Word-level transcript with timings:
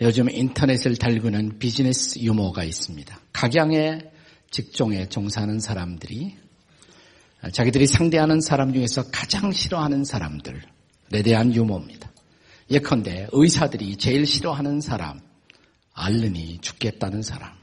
요즘 0.00 0.30
인터넷을 0.30 0.96
달구는 0.96 1.58
비즈니스 1.58 2.20
유머가 2.20 2.62
있습니다. 2.62 3.18
각양의 3.32 4.10
직종에 4.50 5.08
종사하는 5.08 5.58
사람들이 5.58 6.36
자기들이 7.52 7.88
상대하는 7.88 8.40
사람 8.40 8.72
중에서 8.72 9.10
가장 9.10 9.50
싫어하는 9.50 10.04
사람들에 10.04 11.22
대한 11.24 11.52
유머입니다. 11.52 12.12
예컨대 12.70 13.28
의사들이 13.32 13.96
제일 13.96 14.24
싫어하는 14.24 14.80
사람, 14.80 15.20
알른이 15.94 16.58
죽겠다는 16.60 17.22
사람. 17.22 17.56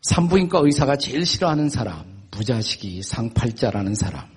산부인과 0.00 0.60
의사가 0.62 0.96
제일 0.96 1.26
싫어하는 1.26 1.68
사람, 1.68 2.26
무자식이 2.30 3.02
상팔자라는 3.02 3.94
사람. 3.94 4.28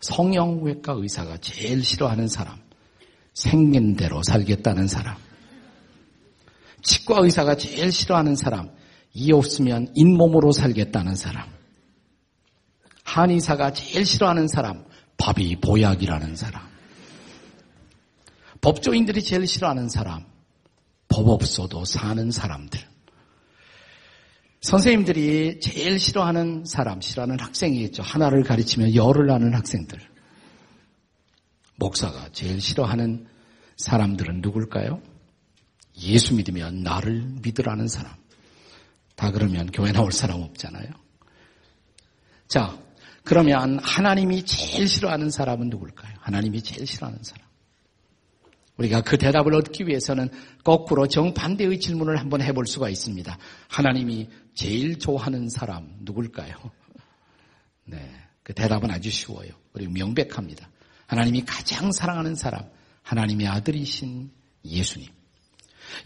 성형외과 0.00 0.94
의사가 0.94 1.38
제일 1.38 1.84
싫어하는 1.84 2.28
사람, 2.28 2.58
생긴 3.34 3.96
대로 3.96 4.22
살겠다는 4.22 4.86
사람. 4.86 5.16
치과 6.82 7.20
의사가 7.20 7.56
제일 7.56 7.92
싫어하는 7.92 8.36
사람, 8.36 8.70
이 9.14 9.32
없으면 9.32 9.92
잇몸으로 9.94 10.52
살겠다는 10.52 11.14
사람. 11.14 11.48
한의사가 13.04 13.72
제일 13.72 14.04
싫어하는 14.06 14.48
사람, 14.48 14.84
밥이 15.18 15.60
보약이라는 15.60 16.36
사람. 16.36 16.62
법조인들이 18.60 19.22
제일 19.22 19.46
싫어하는 19.46 19.88
사람, 19.88 20.24
법 21.08 21.28
없어도 21.28 21.84
사는 21.84 22.30
사람들. 22.30 22.80
선생님들이 24.62 25.58
제일 25.60 25.98
싫어하는 25.98 26.64
사람, 26.64 27.00
싫어하는 27.00 27.38
학생이 27.40 27.82
있죠. 27.84 28.02
하나를 28.02 28.44
가르치면 28.44 28.94
열을 28.94 29.30
하는 29.30 29.54
학생들. 29.54 29.98
목사가 31.82 32.28
제일 32.32 32.60
싫어하는 32.60 33.26
사람들은 33.76 34.40
누굴까요? 34.40 35.02
예수 36.00 36.34
믿으면 36.34 36.82
나를 36.82 37.22
믿으라는 37.42 37.88
사람. 37.88 38.12
다 39.16 39.30
그러면 39.30 39.70
교회 39.72 39.90
나올 39.90 40.12
사람 40.12 40.42
없잖아요. 40.42 40.88
자, 42.46 42.78
그러면 43.24 43.78
하나님이 43.80 44.44
제일 44.44 44.86
싫어하는 44.86 45.30
사람은 45.30 45.70
누굴까요? 45.70 46.14
하나님이 46.20 46.62
제일 46.62 46.86
싫어하는 46.86 47.22
사람. 47.22 47.46
우리가 48.76 49.02
그 49.02 49.18
대답을 49.18 49.54
얻기 49.54 49.86
위해서는 49.86 50.30
거꾸로 50.64 51.06
정반대의 51.06 51.78
질문을 51.78 52.18
한번 52.18 52.42
해볼 52.42 52.66
수가 52.66 52.88
있습니다. 52.88 53.36
하나님이 53.68 54.28
제일 54.54 54.98
좋아하는 54.98 55.48
사람 55.48 55.96
누굴까요? 56.00 56.54
네. 57.84 58.10
그 58.42 58.54
대답은 58.54 58.90
아주 58.90 59.10
쉬워요. 59.10 59.50
그리고 59.72 59.92
명백합니다. 59.92 60.71
하나님이 61.12 61.44
가장 61.44 61.92
사랑하는 61.92 62.34
사람, 62.34 62.64
하나님의 63.02 63.46
아들이신 63.46 64.30
예수님. 64.64 65.08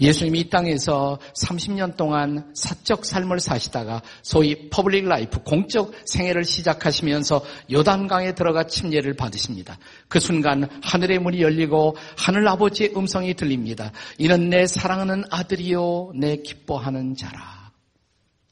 예수님이 0.01 0.41
이 0.41 0.51
땅에서 0.51 1.21
30년 1.33 1.97
동안 1.97 2.51
사적 2.57 3.05
삶을 3.05 3.39
사시다가 3.39 4.03
소위 4.23 4.69
public 4.69 5.07
life, 5.07 5.41
공적 5.45 5.93
생애를 6.07 6.43
시작하시면서 6.43 7.41
요단강에 7.71 8.35
들어가 8.35 8.67
침례를 8.67 9.15
받으십니다. 9.15 9.79
그 10.09 10.19
순간 10.19 10.69
하늘의 10.83 11.21
문이 11.21 11.41
열리고 11.41 11.97
하늘 12.19 12.49
아버지의 12.49 12.95
음성이 12.97 13.35
들립니다. 13.35 13.93
이는 14.19 14.51
내 14.51 14.67
사랑하는 14.67 15.23
아들이요, 15.31 16.15
내 16.17 16.39
기뻐하는 16.39 17.15
자라. 17.15 17.71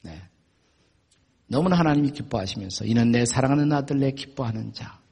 네. 0.02 0.22
너무나 1.48 1.77
하나님이 1.77 2.12
기뻐하시면서 2.12 2.84
이는 2.84 3.10
내 3.10 3.25
사랑하는 3.25 3.72
아들, 3.72 3.98
내 3.98 4.12
기뻐하는 4.12 4.72
자. 4.72 5.03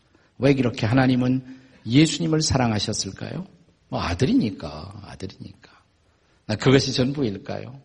왜 0.43 0.55
그렇게 0.55 0.87
하나님은 0.87 1.61
예수님을 1.87 2.43
사랑하셨을까요? 2.43 3.47
뭐 3.89 4.01
아들이니까, 4.01 5.03
아들이니까. 5.07 5.71
그것이 6.59 6.93
전부일까요? 6.93 7.81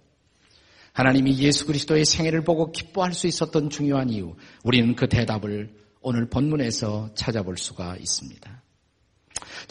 하나님이 0.94 1.38
예수 1.38 1.68
그리스도의 1.68 2.06
생애를 2.06 2.44
보고 2.44 2.72
기뻐할 2.72 3.14
수 3.14 3.28
있었던 3.28 3.70
중요한 3.70 4.10
이유, 4.10 4.36
우리는 4.64 4.96
그 4.96 5.08
대답을 5.08 5.72
오늘 6.02 6.28
본문에서 6.28 7.12
찾아볼 7.14 7.58
수가 7.58 7.96
있습니다. 7.98 8.64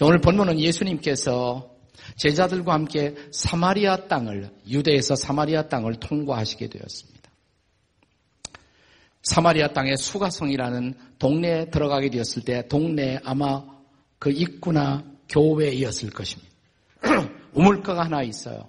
오늘 0.02 0.20
본문은 0.20 0.60
예수님께서 0.60 1.68
제자들과 2.16 2.72
함께 2.72 3.16
사마리아 3.32 4.06
땅을, 4.06 4.50
유대에서 4.68 5.16
사마리아 5.16 5.68
땅을 5.68 5.96
통과하시게 5.96 6.68
되었습니다. 6.68 7.15
사마리아 9.26 9.66
땅의 9.72 9.96
수가성이라는 9.96 10.94
동네에 11.18 11.70
들어가게 11.70 12.10
되었을 12.10 12.44
때 12.44 12.66
동네에 12.68 13.18
아마 13.24 13.64
그 14.20 14.30
입구나 14.30 15.04
교회이었을 15.28 16.10
것입니다. 16.10 16.52
우물가가 17.52 18.04
하나 18.04 18.22
있어요. 18.22 18.68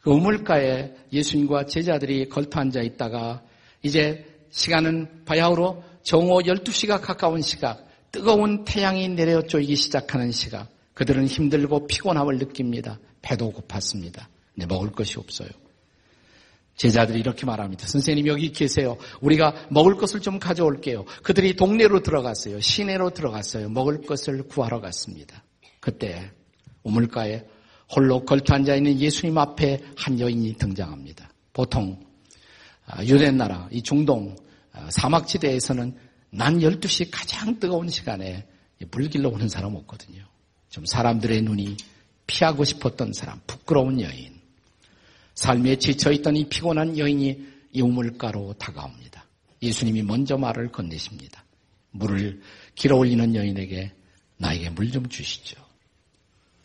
그 0.00 0.10
우물가에 0.10 0.94
예수님과 1.12 1.64
제자들이 1.64 2.28
걸터 2.28 2.60
앉아 2.60 2.82
있다가 2.82 3.42
이제 3.82 4.24
시간은 4.50 5.24
바야흐로 5.24 5.82
정오 6.02 6.42
12시가 6.42 7.00
가까운 7.00 7.40
시각, 7.40 7.88
뜨거운 8.12 8.64
태양이 8.64 9.08
내려 9.08 9.40
쪼이기 9.40 9.76
시작하는 9.76 10.30
시각, 10.30 10.68
그들은 10.92 11.26
힘들고 11.26 11.86
피곤함을 11.86 12.36
느낍니다. 12.36 12.98
배도 13.22 13.50
고팠습니다. 13.50 14.26
네, 14.56 14.66
먹을 14.66 14.92
것이 14.92 15.18
없어요. 15.18 15.48
제자들이 16.76 17.20
이렇게 17.20 17.46
말합니다. 17.46 17.86
선생님 17.86 18.26
여기 18.26 18.52
계세요. 18.52 18.96
우리가 19.20 19.66
먹을 19.70 19.96
것을 19.96 20.20
좀 20.20 20.38
가져올게요. 20.38 21.04
그들이 21.22 21.56
동네로 21.56 22.02
들어갔어요. 22.02 22.60
시내로 22.60 23.10
들어갔어요. 23.10 23.68
먹을 23.70 24.02
것을 24.02 24.42
구하러 24.44 24.80
갔습니다. 24.80 25.42
그때 25.80 26.30
우물가에 26.82 27.44
홀로 27.94 28.24
걸터 28.24 28.54
앉아 28.54 28.76
있는 28.76 28.98
예수님 28.98 29.38
앞에 29.38 29.80
한 29.96 30.20
여인이 30.20 30.54
등장합니다. 30.54 31.30
보통 31.52 31.98
아, 32.84 33.02
유대 33.04 33.30
나라, 33.30 33.68
이 33.72 33.82
중동 33.82 34.36
아, 34.72 34.88
사막 34.90 35.26
지대에서는 35.26 35.96
난 36.30 36.58
12시 36.58 37.08
가장 37.10 37.58
뜨거운 37.58 37.88
시간에 37.88 38.46
물길로 38.90 39.30
오는 39.30 39.48
사람 39.48 39.74
없거든요. 39.74 40.22
좀 40.68 40.84
사람들의 40.84 41.42
눈이 41.42 41.76
피하고 42.26 42.64
싶었던 42.64 43.12
사람, 43.12 43.40
부끄러운 43.46 44.00
여인. 44.00 44.35
삶에 45.36 45.76
지쳐있던 45.76 46.36
이 46.36 46.48
피곤한 46.48 46.98
여인이 46.98 47.46
이 47.72 47.80
우물가로 47.80 48.54
다가옵니다. 48.54 49.24
예수님이 49.62 50.02
먼저 50.02 50.36
말을 50.36 50.72
건네십니다. 50.72 51.44
물을 51.92 52.40
길어 52.74 52.96
올리는 52.96 53.34
여인에게 53.34 53.92
나에게 54.38 54.70
물 54.70 54.90
좀 54.90 55.08
주시죠. 55.08 55.56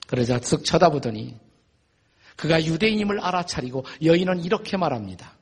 그러자 0.07 0.39
쓱 0.39 0.65
쳐다보더니 0.65 1.37
그가 2.35 2.63
유대인임을 2.63 3.19
알아차리고 3.19 3.85
여인은 4.03 4.43
이렇게 4.43 4.75
말합니다. 4.77 5.37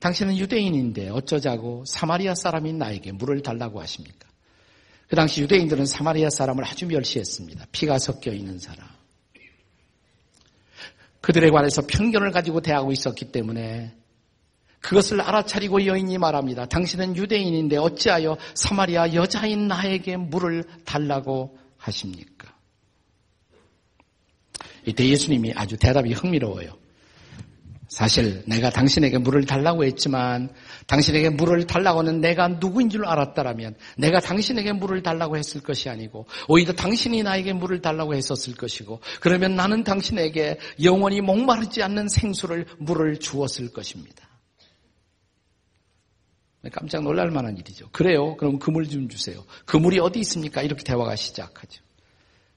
당신은 0.00 0.36
유대인인데 0.36 1.10
어쩌자고 1.10 1.84
사마리아 1.86 2.34
사람인 2.34 2.78
나에게 2.78 3.12
물을 3.12 3.42
달라고 3.42 3.80
하십니까? 3.80 4.28
그 5.08 5.16
당시 5.16 5.42
유대인들은 5.42 5.86
사마리아 5.86 6.30
사람을 6.30 6.64
아주 6.64 6.86
멸시했습니다. 6.86 7.66
피가 7.72 7.98
섞여 7.98 8.32
있는 8.32 8.58
사람. 8.58 8.97
그들에 11.20 11.50
관해서 11.50 11.82
편견을 11.86 12.30
가지고 12.30 12.60
대하고 12.60 12.92
있었기 12.92 13.32
때문에 13.32 13.94
그것을 14.80 15.20
알아차리고 15.20 15.86
여인이 15.86 16.16
말합니다. 16.18 16.66
당신은 16.66 17.16
유대인인데 17.16 17.76
어찌하여 17.76 18.36
사마리아 18.54 19.12
여자인 19.14 19.66
나에게 19.66 20.16
물을 20.16 20.64
달라고 20.84 21.58
하십니까? 21.76 22.54
이때 24.86 25.06
예수님이 25.06 25.52
아주 25.54 25.76
대답이 25.76 26.12
흥미로워요. 26.12 26.87
사실 27.88 28.42
내가 28.46 28.68
당신에게 28.68 29.16
물을 29.16 29.46
달라고 29.46 29.82
했지만 29.84 30.50
당신에게 30.86 31.30
물을 31.30 31.66
달라고는 31.66 32.20
내가 32.20 32.48
누구인 32.48 32.90
줄 32.90 33.06
알았다라면 33.06 33.76
내가 33.96 34.20
당신에게 34.20 34.72
물을 34.72 35.02
달라고 35.02 35.38
했을 35.38 35.62
것이 35.62 35.88
아니고 35.88 36.26
오히려 36.48 36.74
당신이 36.74 37.22
나에게 37.22 37.54
물을 37.54 37.80
달라고 37.80 38.14
했었을 38.14 38.54
것이고 38.54 39.00
그러면 39.20 39.56
나는 39.56 39.84
당신에게 39.84 40.58
영원히 40.82 41.22
목마르지 41.22 41.82
않는 41.82 42.08
생수를 42.08 42.66
물을 42.78 43.18
주었을 43.18 43.72
것입니다. 43.72 44.28
깜짝 46.70 47.02
놀랄 47.02 47.30
만한 47.30 47.56
일이죠. 47.56 47.88
그래요? 47.90 48.36
그럼 48.36 48.58
그물 48.58 48.86
좀 48.88 49.08
주세요. 49.08 49.42
그 49.64 49.78
물이 49.78 49.98
어디 50.00 50.18
있습니까? 50.20 50.60
이렇게 50.60 50.84
대화가 50.84 51.16
시작하죠. 51.16 51.82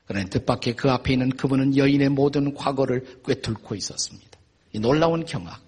그런데 0.06 0.30
뜻밖의 0.30 0.76
그 0.76 0.92
앞에 0.92 1.14
있는 1.14 1.30
그분은 1.30 1.78
여인의 1.78 2.10
모든 2.10 2.54
과거를 2.54 3.22
꿰뚫고 3.26 3.76
있었습니다. 3.76 4.31
이 4.74 4.80
놀라운 4.80 5.26
경악. 5.26 5.62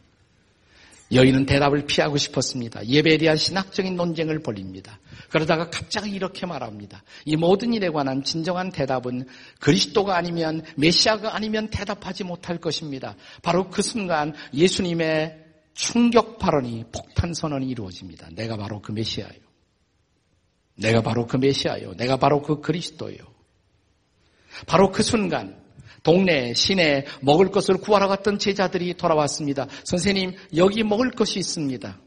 여인은 1.11 1.45
대답을 1.45 1.85
피하고 1.85 2.17
싶었습니다. 2.17 2.85
예배에 2.87 3.17
대한 3.17 3.37
신학적인 3.37 3.95
논쟁을 3.95 4.39
벌립니다. 4.41 4.99
그러다가 5.29 5.69
갑자기 5.69 6.11
이렇게 6.11 6.45
말합니다. 6.45 7.03
이 7.25 7.35
모든 7.35 7.73
일에 7.73 7.89
관한 7.89 8.23
진정한 8.23 8.71
대답은 8.71 9.27
그리스도가 9.59 10.17
아니면 10.17 10.63
메시아가 10.75 11.35
아니면 11.35 11.69
대답하지 11.69 12.23
못할 12.23 12.57
것입니다. 12.57 13.15
바로 13.41 13.69
그 13.69 13.81
순간 13.81 14.33
예수님의 14.53 15.43
충격 15.73 16.39
발언이 16.39 16.85
폭탄 16.91 17.33
선언이 17.33 17.67
이루어집니다. 17.67 18.29
내가 18.33 18.57
바로 18.57 18.81
그 18.81 18.91
메시아요. 18.91 19.43
내가 20.75 21.01
바로 21.01 21.27
그 21.27 21.37
메시아요. 21.37 21.93
내가 21.95 22.17
바로 22.17 22.41
그 22.41 22.61
그리스도요. 22.61 23.17
바로 24.65 24.91
그 24.91 25.03
순간 25.03 25.62
동네, 26.03 26.53
시내 26.53 27.05
먹을 27.21 27.49
것을 27.49 27.77
구하러 27.77 28.09
갔던 28.09 28.37
제자들이 28.37 28.93
돌아왔습니다. 28.95 29.67
선생님, 29.85 30.35
여기 30.57 30.83
먹을 30.83 31.11
것이 31.11 31.39
있습니다. 31.39 31.99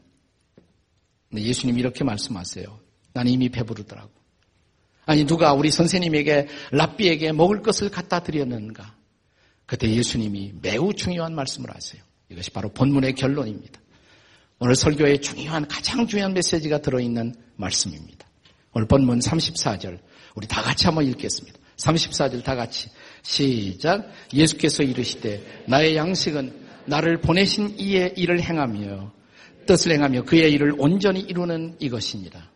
예수님이 1.35 1.79
이렇게 1.79 2.03
말씀하세요. 2.03 2.79
난 3.13 3.27
이미 3.27 3.49
배부르더라고. 3.49 4.11
아니, 5.07 5.25
누가 5.25 5.53
우리 5.53 5.71
선생님에게, 5.71 6.47
랍비에게 6.71 7.31
먹을 7.31 7.61
것을 7.61 7.89
갖다 7.89 8.21
드렸는가? 8.21 8.95
그때 9.65 9.89
예수님이 9.89 10.53
매우 10.61 10.93
중요한 10.93 11.33
말씀을 11.33 11.73
하세요. 11.73 12.01
이것이 12.29 12.51
바로 12.51 12.69
본문의 12.69 13.15
결론입니다. 13.15 13.81
오늘 14.59 14.75
설교에 14.75 15.17
중요한, 15.17 15.67
가장 15.67 16.05
중요한 16.07 16.33
메시지가 16.33 16.79
들어있는 16.79 17.33
말씀입니다. 17.55 18.27
오늘 18.73 18.87
본문 18.87 19.19
34절, 19.19 19.99
우리 20.35 20.47
다 20.47 20.61
같이 20.61 20.85
한번 20.85 21.05
읽겠습니다. 21.05 21.57
34절 21.77 22.43
다 22.43 22.55
같이. 22.55 22.89
시작. 23.27 24.09
예수께서 24.33 24.83
이르시되 24.83 25.65
나의 25.67 25.97
양식은 25.97 26.65
나를 26.85 27.19
보내신 27.19 27.77
이의 27.77 28.13
일을 28.15 28.41
행하며 28.41 29.11
뜻을 29.65 29.91
행하며 29.91 30.23
그의 30.23 30.53
일을 30.53 30.75
온전히 30.77 31.19
이루는 31.19 31.75
이것입니다. 31.79 32.49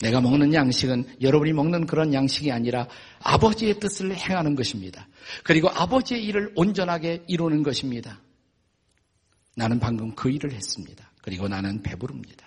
내가 0.00 0.20
먹는 0.20 0.54
양식은 0.54 1.16
여러분이 1.20 1.52
먹는 1.52 1.86
그런 1.86 2.14
양식이 2.14 2.52
아니라 2.52 2.86
아버지의 3.20 3.80
뜻을 3.80 4.14
행하는 4.14 4.54
것입니다. 4.54 5.08
그리고 5.42 5.68
아버지의 5.70 6.24
일을 6.26 6.52
온전하게 6.54 7.24
이루는 7.26 7.64
것입니다. 7.64 8.20
나는 9.56 9.80
방금 9.80 10.14
그 10.14 10.30
일을 10.30 10.52
했습니다. 10.52 11.10
그리고 11.20 11.48
나는 11.48 11.82
배부릅니다. 11.82 12.46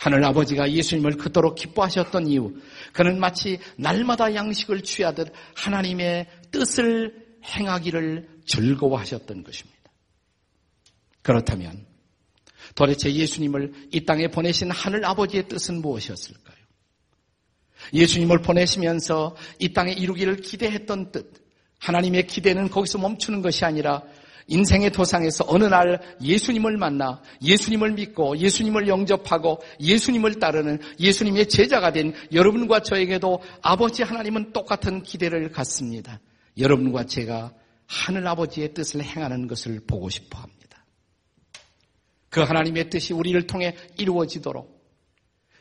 하늘 0.00 0.24
아버지가 0.24 0.72
예수님을 0.72 1.18
그토록 1.18 1.56
기뻐하셨던 1.56 2.26
이유, 2.26 2.54
그는 2.94 3.20
마치 3.20 3.58
날마다 3.76 4.34
양식을 4.34 4.80
취하듯 4.82 5.30
하나님의 5.54 6.26
뜻을 6.50 7.26
행하기를 7.44 8.40
즐거워하셨던 8.46 9.44
것입니다. 9.44 9.78
그렇다면 11.20 11.84
도대체 12.74 13.12
예수님을 13.12 13.88
이 13.92 14.06
땅에 14.06 14.28
보내신 14.28 14.70
하늘 14.70 15.04
아버지의 15.04 15.48
뜻은 15.48 15.82
무엇이었을까요? 15.82 16.56
예수님을 17.92 18.40
보내시면서 18.40 19.36
이 19.58 19.74
땅에 19.74 19.92
이루기를 19.92 20.36
기대했던 20.36 21.12
뜻, 21.12 21.44
하나님의 21.78 22.26
기대는 22.26 22.70
거기서 22.70 22.96
멈추는 22.96 23.42
것이 23.42 23.66
아니라 23.66 24.02
인생의 24.50 24.90
도상에서 24.90 25.44
어느 25.46 25.64
날 25.64 26.00
예수님을 26.20 26.76
만나 26.76 27.22
예수님을 27.42 27.92
믿고 27.92 28.36
예수님을 28.36 28.88
영접하고 28.88 29.60
예수님을 29.80 30.38
따르는 30.38 30.80
예수님의 30.98 31.48
제자가 31.48 31.92
된 31.92 32.12
여러분과 32.32 32.80
저에게도 32.80 33.40
아버지 33.62 34.02
하나님은 34.02 34.52
똑같은 34.52 35.02
기대를 35.02 35.50
갖습니다. 35.52 36.20
여러분과 36.58 37.06
제가 37.06 37.54
하늘 37.86 38.26
아버지의 38.26 38.74
뜻을 38.74 39.02
행하는 39.02 39.46
것을 39.46 39.80
보고 39.86 40.10
싶어 40.10 40.38
합니다. 40.38 40.84
그 42.28 42.40
하나님의 42.40 42.90
뜻이 42.90 43.12
우리를 43.12 43.46
통해 43.46 43.76
이루어지도록 43.98 44.80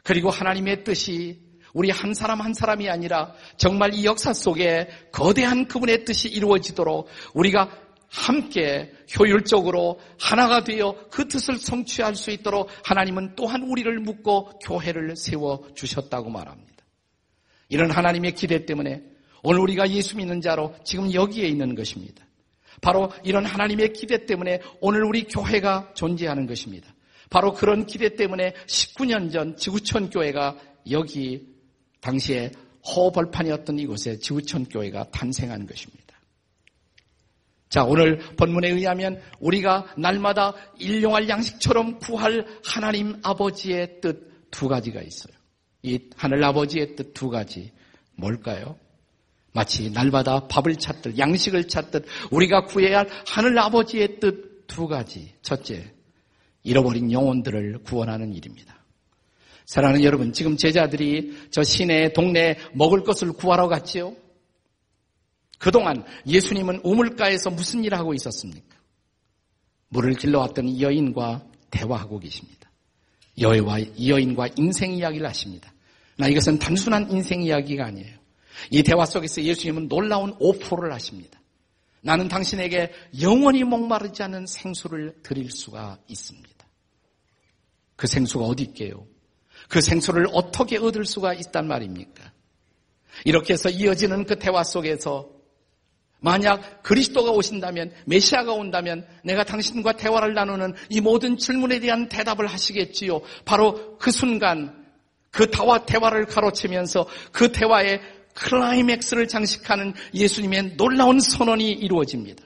그리고 0.04 0.32
하나님의 0.32 0.84
뜻이 0.84 1.48
우리 1.74 1.92
한 1.92 2.16
사람 2.16 2.42
한 2.42 2.54
사람이 2.54 2.90
아니라 2.90 3.34
정말 3.58 3.94
이 3.94 4.06
역사 4.06 4.34
속에 4.34 4.90
거대한 5.12 5.68
그분의 5.68 6.06
뜻이 6.06 6.28
이루어지도록 6.28 7.08
우리가 7.36 7.70
함께 8.10 8.92
효율적으로 9.18 10.00
하나가 10.20 10.64
되어 10.64 10.96
그 11.12 11.28
뜻을 11.28 11.58
성취할 11.58 12.16
수 12.16 12.32
있도록 12.32 12.70
하나님은 12.84 13.36
또한 13.36 13.64
우리를 13.64 14.00
묶고 14.00 14.60
교회를 14.64 15.16
세워 15.16 15.68
주셨다고 15.76 16.30
말합니다. 16.30 16.70
이런 17.70 17.92
하나님의 17.92 18.34
기대 18.34 18.66
때문에 18.66 19.04
오늘 19.44 19.62
우리가 19.62 19.90
예수 19.92 20.18
믿는 20.18 20.42
자로 20.42 20.76
지금 20.84 21.14
여기에 21.14 21.48
있는 21.48 21.76
것입니다. 21.76 22.26
바로 22.82 23.12
이런 23.24 23.46
하나님의 23.46 23.94
기대 23.94 24.26
때문에 24.26 24.62
오늘 24.82 25.04
우리 25.04 25.24
교회가 25.24 25.94
존재하는 25.94 26.48
것입니다. 26.48 26.94
바로 27.30 27.54
그런 27.54 27.86
기대 27.86 28.16
때문에 28.16 28.54
19년 28.66 29.32
전 29.32 29.56
지구촌 29.56 30.10
교회가 30.10 30.58
여기 30.90 31.48
당시에 32.02 32.52
허벌판이었던 32.96 33.78
이곳에 33.80 34.18
지구촌 34.18 34.66
교회가 34.66 35.12
탄생한 35.12 35.68
것입니다. 35.68 36.09
자, 37.70 37.84
오늘 37.84 38.18
본문에 38.36 38.70
의하면 38.70 39.22
우리가 39.40 39.94
날마다 39.98 40.54
일용할 40.80 41.30
양식처럼 41.30 42.00
구할 42.00 42.46
하나님 42.64 43.20
아버지의 43.24 44.02
뜻 44.02 44.30
두 44.52 44.68
가지가 44.68 45.02
있어요. 45.02 45.34
이 45.84 46.00
하늘 46.16 46.44
아버지의 46.44 46.96
뜻 46.96 47.14
두 47.14 47.30
가지 47.30 47.72
뭘까요? 48.16 48.76
마치 49.52 49.90
날마다 49.92 50.48
밥을 50.48 50.76
찾듯 50.76 51.18
양식을 51.18 51.68
찾듯 51.68 52.06
우리가 52.32 52.66
구해야 52.66 53.00
할 53.00 53.10
하늘 53.28 53.58
아버지의 53.60 54.20
뜻 54.20 54.50
두 54.70 54.88
가지. 54.88 55.34
첫째, 55.42 55.92
잃어버린 56.64 57.12
영혼들을 57.12 57.80
구원하는 57.84 58.34
일입니다. 58.36 58.78
사랑하는 59.66 60.04
여러분, 60.04 60.32
지금 60.32 60.58
제자들이 60.58 61.48
저 61.50 61.64
시내 61.64 62.14
동네에 62.14 62.56
먹을 62.74 63.04
것을 63.04 63.34
구하러 63.34 63.68
갔지요? 63.68 64.16
그동안 65.60 66.04
예수님은 66.26 66.82
우물가에서 66.84 67.52
무슨 67.52 67.84
일을 67.84 67.98
하고 67.98 68.14
있었습니까? 68.14 68.78
물을 69.90 70.14
길러왔던 70.16 70.68
이 70.70 70.82
여인과 70.82 71.46
대화하고 71.70 72.20
계십니다. 72.20 72.72
여인과, 73.40 73.80
이 73.80 74.10
여인과 74.10 74.50
인생 74.56 74.94
이야기를 74.94 75.28
하십니다. 75.28 75.72
나 76.18 76.28
이것은 76.28 76.60
단순한 76.60 77.12
인생 77.12 77.44
이야기가 77.44 77.86
아니에요. 77.86 78.18
이 78.72 78.84
대화 78.84 79.06
속에서 79.06 79.42
예수님은 79.42 79.88
놀라운 79.88 80.34
오포를 80.40 80.92
하십니다. 80.94 81.40
나는 82.02 82.30
당신에게 82.30 82.92
영원히 83.22 83.64
목마르지 83.64 84.24
않은 84.24 84.48
생수를 84.48 85.22
드릴 85.22 85.52
수가 85.52 86.00
있습니다. 86.08 86.50
그 87.96 88.08
생수가 88.08 88.46
어디 88.46 88.64
있게요? 88.64 89.06
그 89.68 89.82
생수를 89.82 90.28
어떻게 90.32 90.78
얻을 90.78 91.06
수가 91.06 91.34
있단 91.34 91.68
말입니까? 91.68 92.32
이렇게 93.26 93.54
해서 93.54 93.70
이어지는 93.70 94.26
그 94.26 94.40
대화 94.40 94.64
속에서 94.64 95.39
만약 96.20 96.84
그리스도가 96.84 97.32
오신다면 97.32 97.92
메시아가 98.06 98.54
온다면 98.54 99.06
내가 99.24 99.44
당신과 99.44 99.94
대화를 99.94 100.34
나누는 100.34 100.74
이 100.90 101.02
모든 101.02 101.38
질문에 101.38 101.80
대한 101.80 102.10
대답을 102.10 102.48
하시겠지요. 102.48 103.22
바로 103.46 103.98
그 103.98 104.12
순간 104.12 104.86
그 105.32 105.50
다와 105.50 105.86
대화를 105.86 106.26
가로채면서 106.26 107.08
그 107.32 107.52
대화의 107.52 108.02
클라이맥스를 108.34 109.28
장식하는 109.28 109.94
예수님의 110.14 110.78
놀라운 110.78 111.20
선언이 111.20 111.72
이루어집니다. 111.72 112.44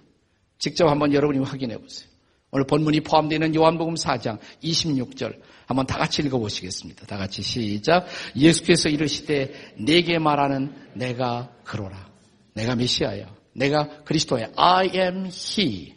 직접 0.58 0.88
한번 0.88 1.14
여러분이 1.14 1.44
확인해 1.44 1.78
보세요. 1.78 2.10
오늘 2.52 2.68
본문이 2.68 3.02
포함되어 3.02 3.38
있는 3.38 3.56
요한복음 3.56 3.96
4장 3.96 4.38
26절 4.64 5.40
한번 5.66 5.88
다 5.88 5.98
같이 5.98 6.22
읽어 6.22 6.38
보시겠습니다. 6.38 7.06
다 7.08 7.18
같이 7.18 7.42
시작. 7.42 8.06
예수께서 8.36 8.90
이르시되 8.90 9.74
내게 9.78 10.20
말하는 10.20 10.74
내가 10.94 11.52
그로라. 11.64 12.12
내가 12.54 12.76
메시아야. 12.76 13.43
내가 13.54 14.04
그리스도야. 14.04 14.50
I 14.56 14.90
am 14.94 15.26
He. 15.26 15.96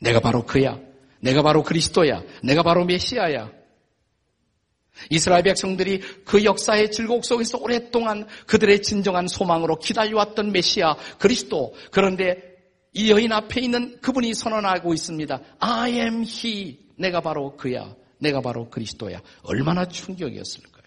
내가 0.00 0.20
바로 0.20 0.44
그야. 0.44 0.78
내가 1.20 1.42
바로 1.42 1.62
그리스도야. 1.62 2.22
내가 2.42 2.62
바로 2.62 2.84
메시아야. 2.84 3.50
이스라엘 5.10 5.42
백성들이 5.42 6.00
그 6.24 6.44
역사의 6.44 6.90
질곡 6.90 7.24
속에서 7.24 7.58
오랫동안 7.58 8.26
그들의 8.46 8.82
진정한 8.82 9.26
소망으로 9.26 9.76
기다려왔던 9.76 10.52
메시아 10.52 10.96
그리스도. 11.18 11.74
그런데 11.90 12.52
이 12.92 13.10
여인 13.10 13.32
앞에 13.32 13.60
있는 13.60 13.98
그분이 14.00 14.34
선언하고 14.34 14.92
있습니다. 14.92 15.40
I 15.60 15.92
am 15.92 16.22
He. 16.22 16.78
내가 16.96 17.20
바로 17.20 17.56
그야. 17.56 17.94
내가 18.18 18.40
바로 18.40 18.68
그리스도야. 18.68 19.20
얼마나 19.42 19.86
충격이었을까요? 19.86 20.82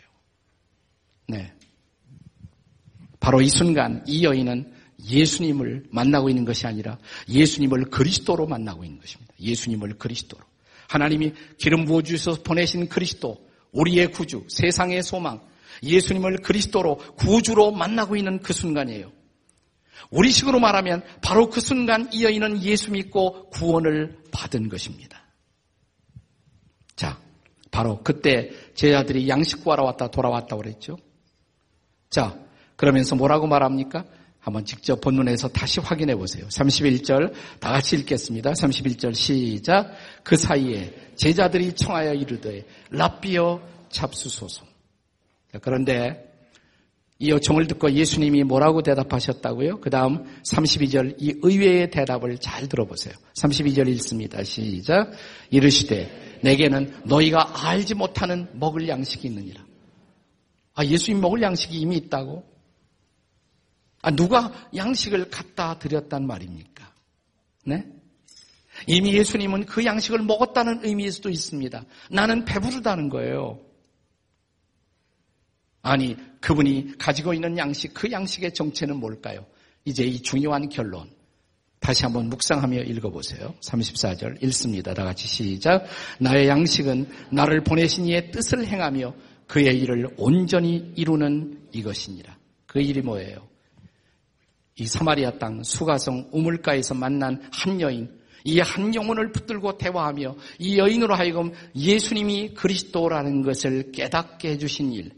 네. 1.28 1.54
바로 3.20 3.42
이 3.42 3.50
순간 3.50 4.04
이 4.08 4.24
여인은 4.24 4.72
예수님을 5.08 5.86
만나고 5.92 6.30
있는 6.30 6.46
것이 6.46 6.68
아니라 6.68 6.98
예수님을 7.30 7.86
그리스도로 7.86 8.48
만나고 8.48 8.84
있는 8.84 9.00
것입니다. 9.00 9.34
예수님을 9.40 9.98
그리스도로. 9.98 10.44
하나님이 10.88 11.34
기름 11.58 11.86
부어 11.86 12.02
주셔서 12.02 12.44
보내신 12.44 12.90
그리스도, 12.90 13.46
우리의 13.72 14.12
구주, 14.12 14.46
세상의 14.50 15.04
소망, 15.04 15.42
예수님을 15.84 16.38
그리스도로 16.38 16.98
구주로 17.16 17.72
만나고 17.72 18.16
있는 18.16 18.40
그 18.40 18.54
순간이에요. 18.54 19.12
우리식으로 20.12 20.60
말하면 20.60 21.04
바로 21.22 21.50
그 21.50 21.60
순간 21.60 22.10
이 22.14 22.24
여인은 22.24 22.64
예수 22.64 22.92
믿고 22.92 23.50
구원을 23.50 24.18
받은 24.32 24.70
것입니다. 24.70 25.24
자, 26.96 27.20
바로 27.72 28.02
그때 28.04 28.52
제자들이 28.76 29.28
양식 29.28 29.64
구하러 29.64 29.84
왔다 29.84 30.10
돌아왔다고 30.10 30.62
그랬죠. 30.62 30.98
자, 32.10 32.38
그러면서 32.76 33.16
뭐라고 33.16 33.48
말합니까? 33.48 34.06
한번 34.46 34.64
직접 34.64 35.02
본문에서 35.02 35.48
다시 35.48 35.80
확인해 35.80 36.16
보세요. 36.16 36.46
31절 36.50 37.34
다 37.60 37.72
같이 37.72 37.96
읽겠습니다. 37.96 38.52
31절 38.52 39.16
시작. 39.16 39.92
그 40.24 40.38
사이에 40.38 40.94
제자들이 41.16 41.74
청하여 41.74 42.14
이르되 42.14 42.64
랍비어 42.92 43.60
잡수소서. 43.90 44.64
그런데 45.62 46.32
이 47.18 47.32
요청을 47.32 47.66
듣고 47.66 47.92
예수님이 47.92 48.44
뭐라고 48.44 48.84
대답하셨다고요? 48.84 49.80
그 49.80 49.90
다음 49.90 50.26
32절 50.44 51.16
이 51.18 51.40
의외의 51.42 51.90
대답을 51.90 52.38
잘 52.38 52.68
들어보세요. 52.68 53.16
32절 53.42 53.88
읽습니다. 53.94 54.44
시작. 54.44 55.12
이르시되 55.50 56.40
내게는 56.44 57.02
너희가 57.06 57.68
알지 57.68 57.96
못하는 57.96 58.48
먹을 58.54 58.88
양식이 58.88 59.28
있느니라. 59.28 59.66
아, 60.76 60.86
예수님 60.86 61.20
먹을 61.20 61.42
양식이 61.42 61.80
이미 61.80 61.98
있다고? 61.98 62.55
아, 64.06 64.12
누가 64.12 64.52
양식을 64.76 65.32
갖다 65.32 65.80
드렸단 65.80 66.28
말입니까? 66.28 66.94
네? 67.66 67.88
이미 68.86 69.16
예수님은 69.16 69.66
그 69.66 69.84
양식을 69.84 70.20
먹었다는 70.20 70.82
의미일 70.84 71.12
수도 71.12 71.32
있습니다. 71.32 71.84
나는 72.12 72.46
배부르다는 72.46 73.10
거예요. 73.10 73.60
아니, 75.82 76.16
그분이 76.40 77.00
가지고 77.00 77.34
있는 77.34 77.58
양식, 77.58 77.96
그 77.96 78.12
양식의 78.12 78.54
정체는 78.54 78.98
뭘까요? 78.98 79.44
이제 79.86 80.04
이 80.04 80.22
중요한 80.22 80.70
결론. 80.70 81.10
다시 81.80 82.04
한번 82.04 82.30
묵상하며 82.30 82.84
읽어보세요. 82.84 83.56
34절 83.62 84.44
읽습니다. 84.44 84.94
다 84.94 85.04
같이 85.04 85.28
시작. 85.28 85.84
나의 86.20 86.48
양식은 86.48 87.10
나를 87.32 87.64
보내신 87.64 88.06
이의 88.06 88.30
뜻을 88.30 88.68
행하며 88.68 89.16
그의 89.48 89.80
일을 89.82 90.14
온전히 90.18 90.94
이루는 90.96 91.70
이것이니라. 91.72 92.38
그 92.68 92.82
일이 92.82 93.02
뭐예요? 93.02 93.55
이 94.78 94.86
사마리아 94.86 95.32
땅 95.40 95.64
수가성 95.64 96.30
우물가에서 96.32 96.94
만난 96.94 97.42
한 97.52 97.80
여인, 97.82 98.10
이 98.44 98.60
한 98.60 98.94
영혼을 98.94 99.32
붙들고 99.32 99.78
대화하며 99.78 100.36
이 100.60 100.78
여인으로 100.78 101.16
하여금 101.16 101.52
예수님이 101.76 102.54
그리스도라는 102.54 103.42
것을 103.42 103.92
깨닫게 103.92 104.52
해주신 104.52 104.94
일, 104.94 105.12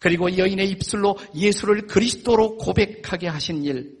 그리고 0.00 0.36
여인의 0.36 0.68
입술로 0.70 1.16
예수를 1.34 1.86
그리스도로 1.86 2.56
고백하게 2.58 3.28
하신 3.28 3.64
일. 3.64 3.98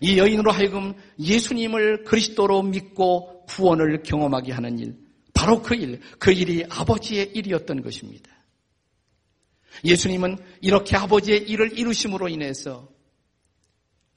이 0.00 0.18
여인으로 0.18 0.52
하여금 0.52 0.94
예수님을 1.18 2.04
그리스도로 2.04 2.62
믿고 2.62 3.46
구원을 3.46 4.02
경험하게 4.02 4.52
하는 4.52 4.78
일. 4.78 4.96
바로 5.32 5.62
그 5.62 5.74
일, 5.74 6.00
그 6.18 6.30
일이 6.30 6.64
아버지의 6.68 7.30
일이었던 7.34 7.82
것입니다. 7.82 8.30
예수님은 9.84 10.36
이렇게 10.60 10.96
아버지의 10.96 11.48
일을 11.48 11.78
이루심으로 11.78 12.28
인해서 12.28 12.88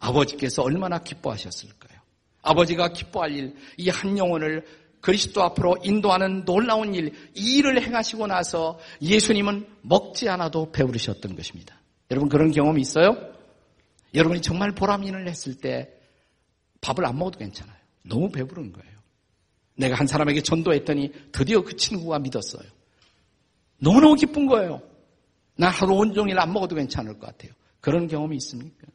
아버지께서 0.02 0.64
얼마나 0.64 1.00
기뻐하셨을까요? 1.00 2.00
아버지가 2.42 2.90
기뻐할 2.92 3.32
일, 3.32 3.56
이 3.78 3.88
한 3.90 4.18
영혼을 4.18 4.66
그리스도 5.00 5.42
앞으로 5.44 5.78
인도하는 5.84 6.44
놀라운 6.46 6.94
일, 6.94 7.14
이 7.36 7.58
일을 7.58 7.82
행하시고 7.82 8.28
나서 8.28 8.80
예수님은 9.02 9.68
먹지 9.82 10.28
않아도 10.30 10.72
배부르셨던 10.72 11.36
것입니다. 11.36 11.80
여러분 12.10 12.30
그런 12.30 12.52
경험이 12.52 12.82
있어요? 12.82 13.16
여러분이 14.14 14.42
정말 14.42 14.72
보람인을 14.74 15.28
했을 15.28 15.56
때 15.56 15.90
밥을 16.82 17.06
안 17.06 17.18
먹어도 17.18 17.40
괜찮아요. 17.40 17.78
너무 18.04 18.30
배부른 18.32 18.74
거예요. 18.74 18.92
내가 19.76 19.96
한 19.96 20.06
사람에게 20.08 20.42
전도했더니 20.42 21.12
드디어 21.32 21.62
그 21.64 21.76
친구가 21.76 22.20
믿었어요. 22.20 22.68
너무너무 23.80 24.16
기쁜 24.16 24.46
거예요. 24.48 24.82
나 25.56 25.70
하루 25.70 25.94
온종일 25.96 26.40
안 26.40 26.52
먹어도 26.54 26.76
괜찮을 26.76 27.18
것 27.18 27.28
같아요. 27.28 27.52
그런 27.80 28.08
경험이 28.08 28.36
있습니까? 28.38 28.88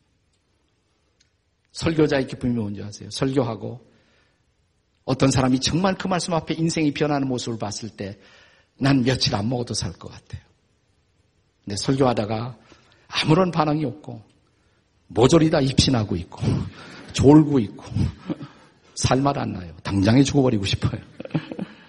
설교자의 1.76 2.26
기쁨이 2.26 2.54
뭔지 2.54 2.82
아세요? 2.82 3.08
설교하고 3.10 3.80
어떤 5.04 5.30
사람이 5.30 5.60
정말 5.60 5.94
그 5.94 6.08
말씀 6.08 6.34
앞에 6.34 6.54
인생이 6.54 6.92
변하는 6.92 7.28
모습을 7.28 7.58
봤을 7.58 7.90
때 7.90 8.18
난 8.78 9.02
며칠 9.02 9.34
안 9.34 9.48
먹어도 9.48 9.74
살 9.74 9.92
것 9.92 10.10
같아요. 10.10 10.42
근데 11.64 11.76
설교하다가 11.76 12.56
아무런 13.08 13.50
반응이 13.50 13.84
없고 13.84 14.22
모조리 15.08 15.50
다 15.50 15.60
입신하고 15.60 16.16
있고 16.16 16.42
졸고 17.12 17.58
있고 17.60 17.84
살맛 18.94 19.38
안 19.38 19.52
나요. 19.52 19.74
당장에 19.82 20.22
죽어버리고 20.22 20.64
싶어요. 20.64 21.00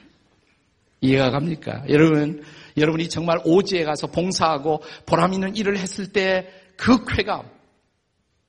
이해가 1.02 1.30
갑니까? 1.30 1.84
여러분, 1.90 2.44
여러분이 2.76 3.08
정말 3.10 3.40
오지에 3.46 3.84
가서 3.84 4.08
봉사하고 4.08 4.82
보람 5.06 5.34
있는 5.34 5.56
일을 5.56 5.78
했을 5.78 6.12
때 6.12 6.50
그 6.78 7.04
쾌감, 7.06 7.50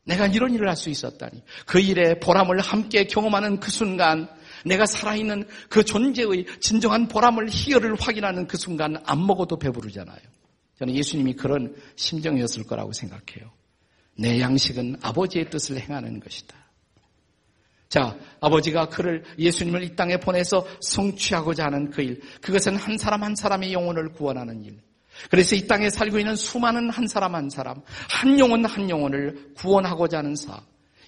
내가 0.09 0.27
이런 0.27 0.55
일을 0.55 0.67
할 0.69 0.75
수 0.75 0.89
있었다니. 0.89 1.43
그 1.67 1.81
일에 1.81 2.19
보람을 2.19 2.61
함께 2.61 3.05
경험하는 3.05 3.61
그 3.61 3.71
순간, 3.71 4.29
내가 4.65 4.87
살아있는 4.87 5.47
그 5.69 5.85
존재의 5.85 6.47
진정한 6.61 7.09
보람을 7.09 7.49
희열을 7.51 7.95
확인하는 8.01 8.47
그 8.47 8.57
순간 8.57 8.97
안 9.05 9.27
먹어도 9.27 9.59
배부르잖아요. 9.59 10.19
저는 10.79 10.95
예수님이 10.95 11.35
그런 11.35 11.75
심정이었을 11.97 12.65
거라고 12.65 12.93
생각해요. 12.93 13.51
내 14.17 14.41
양식은 14.41 14.97
아버지의 15.03 15.51
뜻을 15.51 15.79
행하는 15.79 16.21
것이다. 16.21 16.57
자, 17.89 18.17
아버지가 18.41 18.89
그를 18.89 19.25
예수님을 19.39 19.83
이 19.83 19.97
땅에 19.97 20.17
보내서 20.19 20.67
성취하고자 20.81 21.67
하는 21.67 21.91
그 21.91 22.03
일, 22.03 22.21
그것은 22.41 22.77
한 22.77 22.97
사람 22.99 23.25
한 23.25 23.35
사람의 23.35 23.73
영혼을 23.73 24.13
구원하는 24.13 24.63
일. 24.65 24.79
그래서 25.31 25.57
이 25.57 25.67
땅에 25.67 25.91
살고 25.91 26.19
있는 26.19 26.37
수많은 26.37 26.91
한 26.91 27.07
사람 27.07 27.35
한 27.35 27.51
사람, 27.51 27.81
한 28.11 28.39
영혼 28.39 28.65
한 28.65 28.89
영혼을 28.91 29.53
구원하고자 29.57 30.19
하는 30.19 30.35
사. 30.37 30.61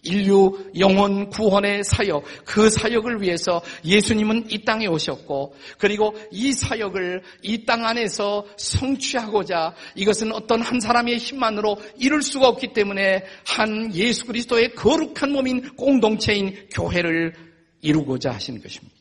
인류 0.02 0.70
영혼 0.78 1.28
구원의 1.28 1.84
사역, 1.84 2.24
그 2.44 2.70
사역을 2.70 3.20
위해서 3.20 3.62
예수님은 3.84 4.50
이 4.50 4.64
땅에 4.64 4.86
오셨고, 4.86 5.54
그리고 5.78 6.14
이 6.30 6.52
사역을 6.52 7.22
이 7.42 7.66
땅 7.66 7.84
안에서 7.84 8.46
성취하고자 8.56 9.74
이것은 9.94 10.32
어떤 10.32 10.62
한 10.62 10.80
사람의 10.80 11.18
힘만으로 11.18 11.76
이룰 11.98 12.22
수가 12.22 12.48
없기 12.48 12.72
때문에 12.72 13.24
한 13.46 13.94
예수 13.94 14.26
그리스도의 14.26 14.74
거룩한 14.74 15.30
몸인 15.32 15.76
공동체인 15.76 16.66
교회를 16.72 17.34
이루고자 17.82 18.32
하신 18.32 18.62
것입니다. 18.62 18.96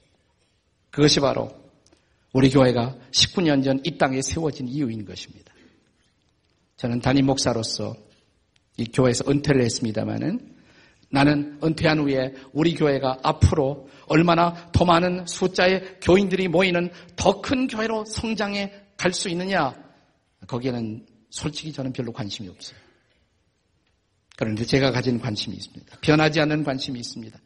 그것이 0.92 1.20
바로 1.20 1.50
우리 2.34 2.50
교회가 2.50 2.96
19년 3.12 3.64
전 3.64 3.80
이 3.84 3.98
땅에 3.98 4.22
세워진 4.22 4.68
이유인 4.68 5.06
것입니다. 5.06 5.54
저는 6.78 7.02
담임 7.02 7.26
목사로서 7.26 7.96
이 8.78 8.86
교회에서 8.86 9.26
은퇴를 9.30 9.62
했습니다마는 9.64 10.56
나는 11.12 11.60
은퇴한 11.64 12.00
후에 12.00 12.34
우리 12.54 12.76
교회가 12.76 13.20
앞으로 13.24 13.90
얼마나 14.08 14.72
더 14.72 14.86
많은 14.86 15.26
숫자의 15.26 15.98
교인들이 16.02 16.48
모이는 16.48 16.92
더 17.16 17.42
큰 17.42 17.68
교회로 17.68 18.06
성장해 18.06 18.72
갈 18.96 19.12
수 19.14 19.30
있느냐? 19.30 19.74
거기에는 20.48 21.06
솔직히 21.30 21.72
저는 21.74 21.94
별로 21.94 22.12
관심이 22.12 22.48
없어요. 22.48 22.78
그런데 24.38 24.64
제가 24.66 24.92
가진 24.92 25.20
관심이 25.20 25.56
있습니다. 25.56 25.98
변하지 26.02 26.40
않는 26.42 26.64
관심이 26.64 27.00
있습니다. 27.00 27.38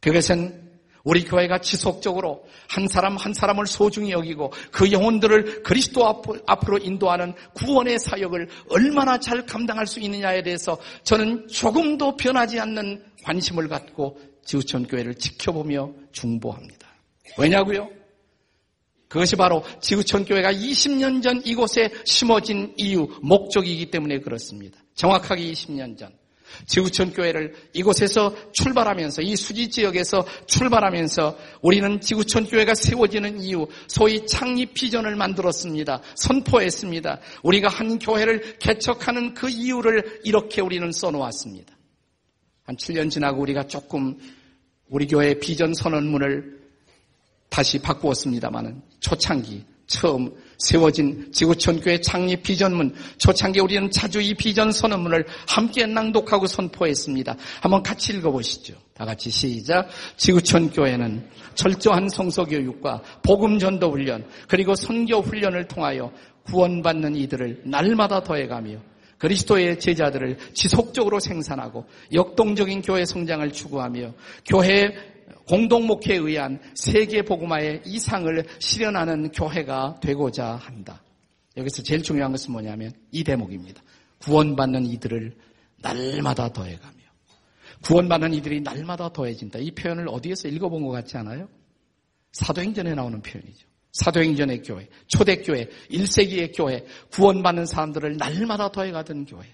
그것은 0.00 0.69
우리 1.04 1.24
교회가 1.24 1.58
지속적으로 1.60 2.44
한 2.68 2.86
사람 2.88 3.16
한 3.16 3.32
사람을 3.32 3.66
소중히 3.66 4.12
여기고 4.12 4.52
그 4.70 4.92
영혼들을 4.92 5.62
그리스도 5.62 6.06
앞으로 6.46 6.78
인도하는 6.78 7.34
구원의 7.54 7.98
사역을 7.98 8.48
얼마나 8.68 9.18
잘 9.18 9.46
감당할 9.46 9.86
수 9.86 10.00
있느냐에 10.00 10.42
대해서 10.42 10.78
저는 11.04 11.48
조금도 11.48 12.16
변하지 12.16 12.60
않는 12.60 13.02
관심을 13.24 13.68
갖고 13.68 14.20
지구촌 14.44 14.86
교회를 14.86 15.14
지켜보며 15.14 15.92
중보합니다. 16.12 16.88
왜냐고요? 17.38 17.88
그것이 19.08 19.36
바로 19.36 19.64
지구촌 19.80 20.24
교회가 20.24 20.52
20년 20.52 21.22
전 21.22 21.42
이곳에 21.44 21.90
심어진 22.04 22.72
이유, 22.76 23.08
목적이기 23.22 23.90
때문에 23.90 24.20
그렇습니다. 24.20 24.78
정확하게 24.94 25.50
20년 25.50 25.98
전. 25.98 26.19
지구촌 26.66 27.12
교회를 27.12 27.54
이곳에서 27.72 28.34
출발하면서 28.52 29.22
이 29.22 29.36
수지 29.36 29.70
지역에서 29.70 30.26
출발하면서 30.46 31.38
우리는 31.62 32.00
지구촌 32.00 32.46
교회가 32.46 32.74
세워지는 32.74 33.40
이유 33.40 33.66
소위 33.88 34.26
창립 34.26 34.74
비전을 34.74 35.16
만들었습니다. 35.16 36.02
선포했습니다. 36.14 37.20
우리가 37.42 37.68
한 37.68 37.98
교회를 37.98 38.58
개척하는 38.58 39.34
그 39.34 39.48
이유를 39.48 40.20
이렇게 40.24 40.60
우리는 40.60 40.90
써놓았습니다. 40.92 41.74
한 42.64 42.76
7년 42.76 43.10
지나고 43.10 43.42
우리가 43.42 43.66
조금 43.66 44.16
우리 44.88 45.06
교회 45.06 45.34
비전 45.34 45.74
선언문을 45.74 46.60
다시 47.48 47.80
바꾸었습니다마는 47.80 48.82
초창기 49.00 49.64
처음 49.86 50.32
세워진 50.60 51.32
지구촌 51.32 51.80
교회 51.80 52.00
창립 52.00 52.42
비전문 52.42 52.94
초창기 53.16 53.60
우리는 53.60 53.90
자주 53.90 54.20
이 54.20 54.34
비전 54.34 54.70
선언문을 54.70 55.24
함께 55.48 55.86
낭독하고 55.86 56.46
선포했습니다. 56.46 57.36
한번 57.62 57.82
같이 57.82 58.12
읽어보시죠. 58.12 58.74
다 58.94 59.06
같이 59.06 59.30
시작. 59.30 59.88
지구촌 60.16 60.70
교회는 60.70 61.26
철저한 61.54 62.10
성서 62.10 62.44
교육과 62.44 63.02
복음 63.22 63.58
전도 63.58 63.90
훈련 63.90 64.26
그리고 64.48 64.74
선교 64.74 65.20
훈련을 65.20 65.66
통하여 65.66 66.12
구원받는 66.44 67.16
이들을 67.16 67.62
날마다 67.64 68.22
더해가며 68.22 68.76
그리스도의 69.18 69.78
제자들을 69.78 70.36
지속적으로 70.54 71.20
생산하고 71.20 71.86
역동적인 72.12 72.82
교회 72.82 73.04
성장을 73.04 73.50
추구하며 73.52 74.12
교회 74.46 74.94
공동 75.50 75.88
목회에 75.88 76.16
의한 76.16 76.60
세계 76.76 77.22
복음화의 77.22 77.82
이상을 77.84 78.44
실현하는 78.60 79.32
교회가 79.32 79.98
되고자 80.00 80.54
한다. 80.54 81.02
여기서 81.56 81.82
제일 81.82 82.04
중요한 82.04 82.30
것은 82.30 82.52
뭐냐면 82.52 82.92
이 83.10 83.24
대목입니다. 83.24 83.82
구원받는 84.20 84.86
이들을 84.86 85.36
날마다 85.78 86.52
더해가며 86.52 86.94
구원받는 87.82 88.32
이들이 88.34 88.60
날마다 88.60 89.12
더해진다. 89.12 89.58
이 89.58 89.72
표현을 89.72 90.06
어디에서 90.08 90.46
읽어본 90.46 90.84
것 90.84 90.92
같지 90.92 91.16
않아요? 91.16 91.48
사도행전에 92.30 92.94
나오는 92.94 93.20
표현이죠. 93.20 93.66
사도행전의 93.90 94.62
교회, 94.62 94.88
초대교회, 95.08 95.68
1세기의 95.90 96.52
교회, 96.54 96.84
구원받는 97.10 97.66
사람들을 97.66 98.18
날마다 98.18 98.70
더해가던 98.70 99.26
교회. 99.26 99.48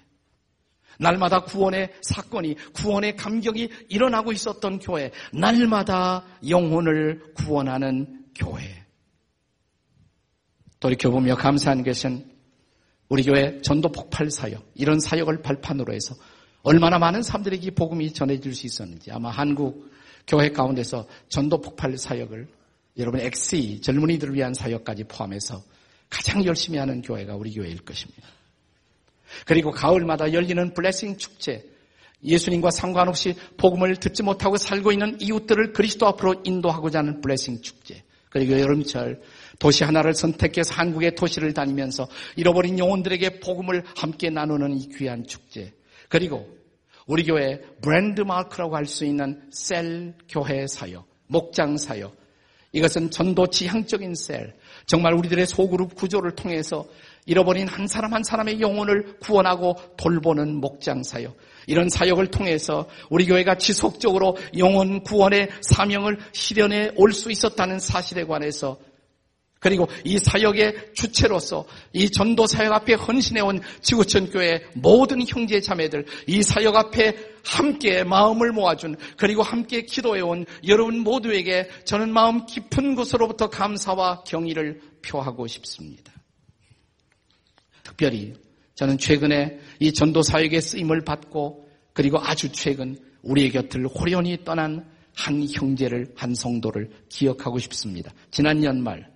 날마다 0.99 1.41
구원의 1.45 1.93
사건이, 2.03 2.57
구원의 2.75 3.17
감격이 3.17 3.69
일어나고 3.89 4.33
있었던 4.33 4.79
교회. 4.79 5.11
날마다 5.33 6.25
영혼을 6.49 7.33
구원하는 7.35 8.25
교회. 8.35 8.85
돌이켜보며 10.81 11.37
감사한 11.37 11.83
것은 11.83 12.25
우리 13.09 13.23
교회 13.23 13.61
전도 13.63 13.91
폭발 13.93 14.31
사역, 14.31 14.73
이런 14.75 15.01
사역을 15.01 15.43
발판으로 15.43 15.93
해서 15.93 16.15
얼마나 16.63 16.99
많은 16.99 17.23
사람들에게 17.23 17.71
복음이 17.73 18.13
전해질 18.13 18.55
수 18.55 18.67
있었는지 18.67 19.13
아마 19.13 19.31
한국 19.31 19.91
교회 20.27 20.51
가운데서 20.51 21.07
전도 21.29 21.61
폭발 21.61 21.97
사역을 21.97 22.49
여러분 22.99 23.21
XE 23.21 23.81
젊은이들을 23.81 24.35
위한 24.35 24.53
사역까지 24.53 25.05
포함해서 25.05 25.63
가장 26.11 26.45
열심히 26.45 26.79
하는 26.79 27.03
교회가 27.03 27.37
우리 27.37 27.53
교회일 27.53 27.79
것입니다. 27.85 28.29
그리고 29.45 29.71
가을마다 29.71 30.33
열리는 30.33 30.75
블레싱 30.75 31.19
축제, 31.19 31.65
예수님과 32.25 32.71
상관없이 32.71 33.35
복음을 33.57 33.97
듣지 33.97 34.23
못하고 34.23 34.57
살고 34.57 34.93
있는 34.93 35.21
이웃들을 35.21 35.73
그리스도 35.73 36.07
앞으로 36.07 36.43
인도하고자 36.45 37.01
하는 37.01 37.21
블레싱 37.21 37.63
축제. 37.63 38.03
그리고 38.31 38.59
여름철 38.61 39.21
도시 39.59 39.85
하나를 39.85 40.13
선택해서 40.15 40.75
한국의 40.75 41.15
도시를 41.15 41.55
다니면서 41.55 42.07
잃어버린 42.37 42.79
영혼들에게 42.79 43.41
복음을 43.41 43.83
함께 43.97 44.31
나누는 44.31 44.77
이 44.77 44.89
귀한 44.91 45.27
축제. 45.27 45.73
그리고 46.09 46.49
우리 47.07 47.25
교회 47.25 47.61
브랜드 47.81 48.21
마크라고 48.23 48.77
할 48.77 48.87
수 48.87 49.05
있는 49.05 49.43
셀 49.51 50.15
교회 50.29 50.67
사역, 50.67 51.07
목장 51.29 51.77
사역. 51.77 52.17
이것은 52.73 53.11
전도 53.11 53.47
지 53.47 53.67
향적인 53.67 54.15
셀. 54.15 54.55
정말 54.87 55.15
우리들의 55.15 55.47
소그룹 55.47 55.95
구조를 55.95 56.33
통해서 56.33 56.85
잃어버린 57.27 57.69
한 57.69 57.87
사람 57.87 58.15
한 58.15 58.23
사람의 58.23 58.61
영혼을 58.61 59.19
구원하고 59.19 59.77
돌보는 59.97 60.61
목장 60.61 61.03
사역. 61.03 61.37
이런 61.67 61.89
사역을 61.89 62.29
통해서 62.29 62.89
우리 63.11 63.27
교회가 63.27 63.57
지속적으로 63.57 64.37
영혼 64.57 65.03
구원의 65.03 65.49
사명을 65.61 66.19
실현해 66.33 66.93
올 66.95 67.13
수 67.17 67.31
있었다는 67.31 67.81
사실에 67.81 68.25
관해서 68.25 68.79
그리고 69.59 69.89
이 70.05 70.19
사역의 70.19 70.93
주체로서 70.95 71.67
이 71.93 72.11
전도 72.11 72.47
사역 72.47 72.73
앞에 72.73 72.95
헌신해온 72.95 73.63
지구촌 73.81 74.31
교회 74.31 74.63
모든 74.75 75.27
형제 75.27 75.61
자매들 75.61 76.05
이 76.27 76.43
사역 76.43 76.77
앞에 76.77 77.17
함께 77.43 78.05
마음을 78.05 78.53
모아준 78.53 78.97
그리고 79.17 79.43
함께 79.43 79.83
기도해온 79.83 80.45
여러분 80.69 81.01
모두에게 81.01 81.69
저는 81.85 82.13
마음 82.13 82.45
깊은 82.45 82.95
곳으로부터 82.95 83.49
감사와 83.49 84.25
경의를 84.25 84.81
표하고 85.03 85.47
싶습니다. 85.47 86.16
특별히 87.87 88.35
저는 88.75 88.99
최근에 88.99 89.61
이 89.79 89.93
전도 89.93 90.23
사역의 90.23 90.61
쓰임을 90.61 91.05
받고 91.05 91.69
그리고 91.93 92.19
아주 92.19 92.51
최근 92.51 92.99
우리의 93.23 93.53
곁을 93.53 93.87
호련히 93.87 94.45
떠난 94.45 94.85
한 95.15 95.47
형제를 95.49 96.13
한 96.17 96.35
성도를 96.35 96.91
기억하고 97.09 97.59
싶습니다. 97.61 98.13
지난 98.31 98.63
연말 98.65 99.11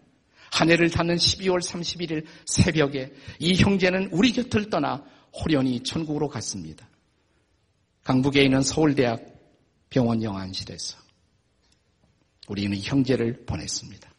한 0.52 0.70
해를 0.70 0.88
닫는 0.88 1.16
12월 1.16 1.60
31일 1.60 2.24
새벽에 2.46 3.12
이 3.38 3.54
형제는 3.54 4.10
우리 4.12 4.32
곁을 4.32 4.70
떠나 4.70 5.04
호련히 5.32 5.82
천국으로 5.82 6.28
갔습니다. 6.28 6.88
강북에 8.04 8.44
있는 8.44 8.62
서울대학 8.62 9.20
병원 9.90 10.22
영안실에서 10.22 10.96
우리는 12.48 12.78
형제를 12.78 13.44
보냈습니다. 13.44 14.09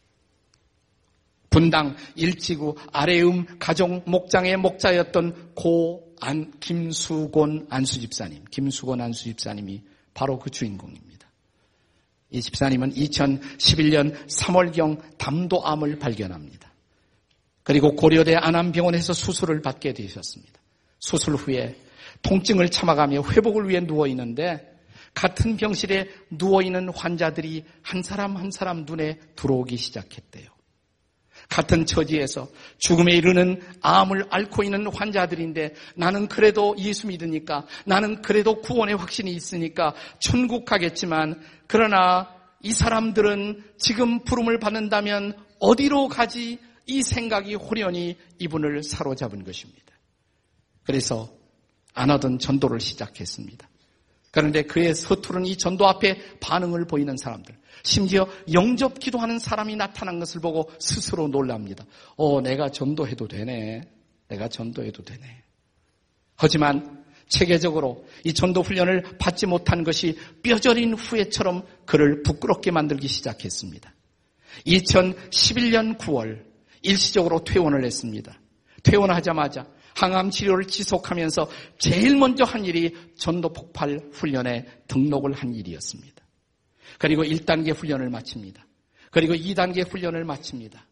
분당 1.52 1.94
일지구 2.16 2.74
아래음 2.92 3.46
가정 3.60 4.02
목장의 4.06 4.56
목자였던 4.56 5.54
고 5.54 6.12
안, 6.20 6.50
김수곤 6.60 7.66
안수 7.68 8.00
집사님, 8.00 8.44
김수곤 8.50 9.00
안수 9.00 9.24
집사님이 9.24 9.82
바로 10.14 10.38
그 10.38 10.50
주인공입니다. 10.50 11.28
이 12.30 12.40
집사님은 12.40 12.94
2011년 12.94 14.26
3월경 14.26 15.18
담도암을 15.18 15.98
발견합니다. 15.98 16.72
그리고 17.62 17.94
고려대 17.94 18.34
안암병원에서 18.34 19.12
수술을 19.12 19.62
받게 19.62 19.92
되셨습니다. 19.92 20.60
수술 20.98 21.34
후에 21.34 21.76
통증을 22.22 22.70
참아가며 22.70 23.22
회복을 23.22 23.68
위해 23.68 23.80
누워 23.80 24.06
있는데 24.06 24.72
같은 25.12 25.56
병실에 25.56 26.08
누워 26.30 26.62
있는 26.62 26.88
환자들이 26.88 27.64
한 27.82 28.02
사람 28.02 28.36
한 28.36 28.50
사람 28.50 28.84
눈에 28.84 29.18
들어오기 29.36 29.76
시작했대요. 29.76 30.51
같은 31.52 31.84
처지에서 31.84 32.48
죽음에 32.78 33.12
이르는 33.12 33.60
암을 33.82 34.24
앓고 34.30 34.62
있는 34.62 34.86
환자들인데 34.86 35.74
나는 35.96 36.26
그래도 36.26 36.74
예수 36.78 37.06
믿으니까 37.08 37.66
나는 37.84 38.22
그래도 38.22 38.62
구원의 38.62 38.96
확신이 38.96 39.30
있으니까 39.32 39.94
천국 40.18 40.64
가겠지만 40.64 41.42
그러나 41.66 42.34
이 42.62 42.72
사람들은 42.72 43.62
지금 43.76 44.20
부름을 44.24 44.60
받는다면 44.60 45.36
어디로 45.58 46.08
가지 46.08 46.58
이 46.86 47.02
생각이 47.02 47.54
호련히 47.54 48.16
이분을 48.38 48.82
사로잡은 48.82 49.44
것입니다. 49.44 49.92
그래서 50.84 51.28
안 51.92 52.10
하던 52.10 52.38
전도를 52.38 52.80
시작했습니다. 52.80 53.68
그런데 54.32 54.62
그의 54.62 54.94
서투른 54.94 55.44
이 55.44 55.56
전도 55.56 55.86
앞에 55.86 56.38
반응을 56.40 56.86
보이는 56.86 57.16
사람들, 57.16 57.54
심지어 57.84 58.26
영접 58.52 58.98
기도하는 58.98 59.38
사람이 59.38 59.76
나타난 59.76 60.18
것을 60.18 60.40
보고 60.40 60.70
스스로 60.80 61.28
놀랍니다. 61.28 61.84
어, 62.16 62.40
내가 62.40 62.70
전도해도 62.70 63.28
되네. 63.28 63.82
내가 64.28 64.48
전도해도 64.48 65.04
되네. 65.04 65.42
하지만 66.36 67.04
체계적으로 67.28 68.06
이 68.24 68.32
전도 68.32 68.62
훈련을 68.62 69.02
받지 69.18 69.46
못한 69.46 69.84
것이 69.84 70.18
뼈저린 70.42 70.94
후회처럼 70.94 71.66
그를 71.84 72.22
부끄럽게 72.22 72.70
만들기 72.70 73.08
시작했습니다. 73.08 73.92
2011년 74.66 75.98
9월 75.98 76.42
일시적으로 76.80 77.44
퇴원을 77.44 77.84
했습니다. 77.84 78.38
퇴원하자마자 78.82 79.66
항암 79.94 80.30
치료를 80.30 80.66
지속하면서 80.66 81.48
제일 81.78 82.16
먼저 82.16 82.44
한 82.44 82.64
일이 82.64 82.94
전도 83.16 83.52
폭발 83.52 84.00
훈련에 84.12 84.66
등록을 84.88 85.32
한 85.32 85.54
일이었습니다. 85.54 86.22
그리고 86.98 87.24
1단계 87.24 87.74
훈련을 87.74 88.10
마칩니다. 88.10 88.66
그리고 89.10 89.34
2단계 89.34 89.88
훈련을 89.88 90.24
마칩니다. 90.24 90.86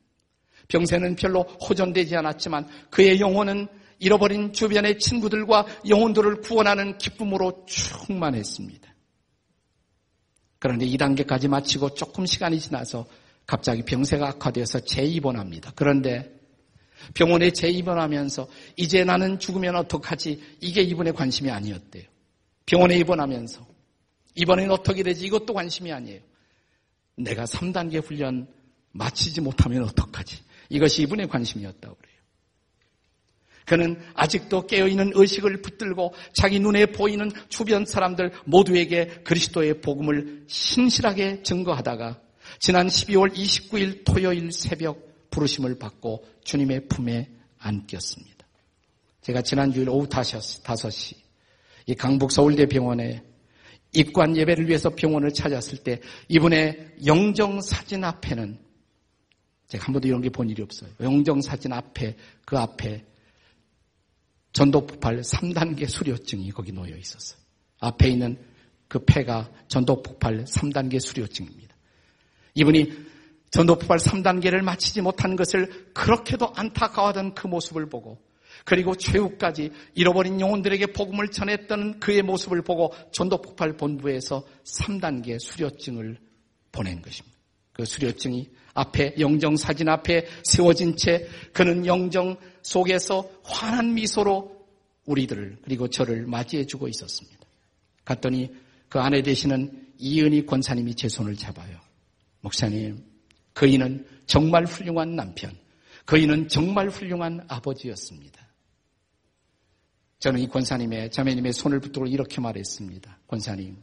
병세는 0.69 1.17
별로 1.17 1.43
호전되지 1.43 2.17
않았지만 2.17 2.69
그의 2.91 3.21
영혼은 3.21 3.67
잃어버린 3.99 4.53
주변의 4.53 4.99
친구들과 4.99 5.67
영혼들을 5.89 6.41
구원하는 6.41 6.97
기쁨으로 6.97 7.67
충만했습니다. 7.67 8.89
그런데 10.59 10.87
2단계까지 10.87 11.49
마치고 11.49 11.95
조금 11.95 12.27
시간이 12.27 12.61
지나서 12.61 13.07
갑자기 13.47 13.83
병세가 13.83 14.29
악화되어서 14.29 14.81
재입원합니다. 14.81 15.73
그런데 15.75 16.40
병원에 17.15 17.51
재입원하면서 17.51 18.49
이제 18.77 19.05
나는 19.05 19.39
죽으면 19.39 19.77
어떡하지? 19.77 20.57
이게 20.61 20.83
이분의 20.83 21.13
관심이 21.15 21.51
아니었대요. 21.51 22.05
병원에 22.67 22.97
입원하면서 22.99 23.67
이번엔 24.37 24.71
어떻게 24.71 25.03
되지? 25.03 25.27
이것도 25.27 25.53
관심이 25.55 25.93
아니에요. 25.93 26.21
내가 27.17 27.45
3단계 27.45 28.05
훈련 28.05 28.49
마치지 28.93 29.41
못하면 29.41 29.85
어떡하지? 29.85 30.43
이것이 30.69 31.03
이분의 31.03 31.29
관심이었다고 31.29 31.97
그래요. 31.97 32.11
그는 33.67 34.01
아직도 34.15 34.67
깨어있는 34.67 35.13
의식을 35.15 35.63
붙들고 35.63 36.15
자기 36.33 36.59
눈에 36.59 36.87
보이는 36.87 37.31
주변 37.49 37.85
사람들 37.85 38.33
모두에게 38.45 39.07
그리스도의 39.23 39.81
복음을 39.81 40.45
신실하게 40.49 41.43
증거하다가 41.43 42.21
지난 42.59 42.89
12월 42.89 43.33
29일 43.33 44.05
토요일 44.05 44.51
새벽 44.51 45.10
부르심을 45.31 45.79
받고 45.79 46.25
주님의 46.45 46.89
품에 46.89 47.31
안겼습니다. 47.59 48.47
제가 49.23 49.43
지난 49.43 49.73
주일 49.73 49.89
오후 49.89 50.09
5시 50.09 51.17
이 51.87 51.95
강북 51.95 52.33
서울대 52.33 52.67
병원에 52.67 53.23
입관 53.93 54.37
예배를 54.37 54.69
위해서 54.69 54.91
병원을 54.91 55.33
찾았을 55.33 55.79
때 55.79 56.01
이분의 56.29 56.97
영정 57.07 57.61
사진 57.61 58.05
앞에는 58.05 58.59
제가 59.69 59.85
한 59.85 59.93
번도 59.93 60.09
이런 60.09 60.21
게 60.21 60.31
본 60.31 60.49
일이 60.49 60.63
없어요. 60.63 60.91
영정 61.01 61.41
사진 61.41 61.73
앞에 61.73 62.17
그 62.45 62.59
앞에 62.59 63.05
전도폭발 64.53 65.21
3단계 65.21 65.89
수료증이 65.89 66.51
거기 66.51 66.73
놓여 66.73 66.97
있었어요. 66.97 67.39
앞에 67.79 68.09
있는 68.09 68.37
그 68.89 69.05
패가 69.05 69.51
전도폭발 69.69 70.45
3단계 70.45 70.99
수료증입니다. 71.01 71.77
이분이 72.55 72.93
전도 73.51 73.77
폭발 73.77 73.99
3단계를 73.99 74.63
마치지 74.63 75.01
못한 75.01 75.37
것을 75.37 75.93
그렇게도 75.93 76.53
안타까워하던 76.55 77.35
그 77.35 77.47
모습을 77.47 77.89
보고 77.89 78.19
그리고 78.65 78.95
최후까지 78.95 79.71
잃어버린 79.95 80.41
영혼들에게 80.41 80.87
복음을 80.93 81.29
전했던 81.29 82.01
그의 82.01 82.23
모습을 82.23 82.63
보고 82.63 82.93
전도 83.13 83.41
폭발 83.43 83.77
본부에서 83.77 84.45
3단계 84.65 85.41
수료증을 85.41 86.19
보낸 86.73 87.03
것입니다. 87.03 87.37
그 87.73 87.85
수료증이 87.85 88.51
앞에 88.75 89.15
영정 89.19 89.57
사진 89.57 89.89
앞에 89.89 90.27
세워진 90.45 90.97
채 90.97 91.27
그는 91.53 91.87
영정 91.87 92.37
속에서 92.63 93.29
환한 93.43 93.95
미소로 93.95 94.61
우리들을 95.07 95.59
그리고 95.65 95.89
저를 95.89 96.27
맞이해 96.27 96.67
주고 96.67 96.87
있었습니다. 96.89 97.39
갔더니 98.05 98.51
그 98.89 99.01
안에 99.01 99.23
되시는 99.23 99.89
이은희 99.99 100.47
권사님이 100.47 100.95
제 100.95 101.09
손을 101.09 101.37
잡아요. 101.37 101.79
목사님, 102.41 103.10
그이는 103.53 104.07
정말 104.27 104.65
훌륭한 104.65 105.17
남편, 105.17 105.53
그이는 106.05 106.49
정말 106.49 106.89
훌륭한 106.89 107.45
아버지였습니다. 107.49 108.49
저는 110.19 110.41
이 110.41 110.49
권사님의 110.49 111.11
자매님의 111.11 111.53
손을 111.53 111.81
붙들고 111.81 112.07
이렇게 112.07 112.41
말했습니다. 112.41 113.19
권사님, 113.27 113.77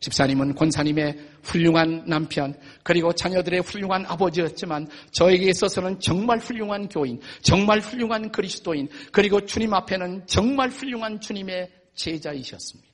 집사님은 0.00 0.54
권사님의 0.54 1.18
훌륭한 1.42 2.04
남편, 2.06 2.54
그리고 2.82 3.14
자녀들의 3.14 3.60
훌륭한 3.60 4.04
아버지였지만 4.04 4.86
저에게 5.12 5.48
있어서는 5.48 5.98
정말 5.98 6.38
훌륭한 6.38 6.88
교인, 6.88 7.18
정말 7.40 7.80
훌륭한 7.80 8.30
그리스도인, 8.30 8.88
그리고 9.10 9.44
주님 9.46 9.72
앞에는 9.72 10.26
정말 10.26 10.68
훌륭한 10.68 11.20
주님의 11.20 11.70
제자이셨습니다. 11.94 12.93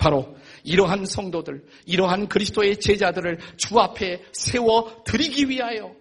바로 0.00 0.34
이러한 0.64 1.04
성도들, 1.04 1.62
이러한 1.84 2.28
그리스도의 2.28 2.80
제자들을 2.80 3.38
주 3.58 3.78
앞에 3.78 4.24
세워 4.32 5.04
드리기 5.04 5.50
위하여 5.50 5.94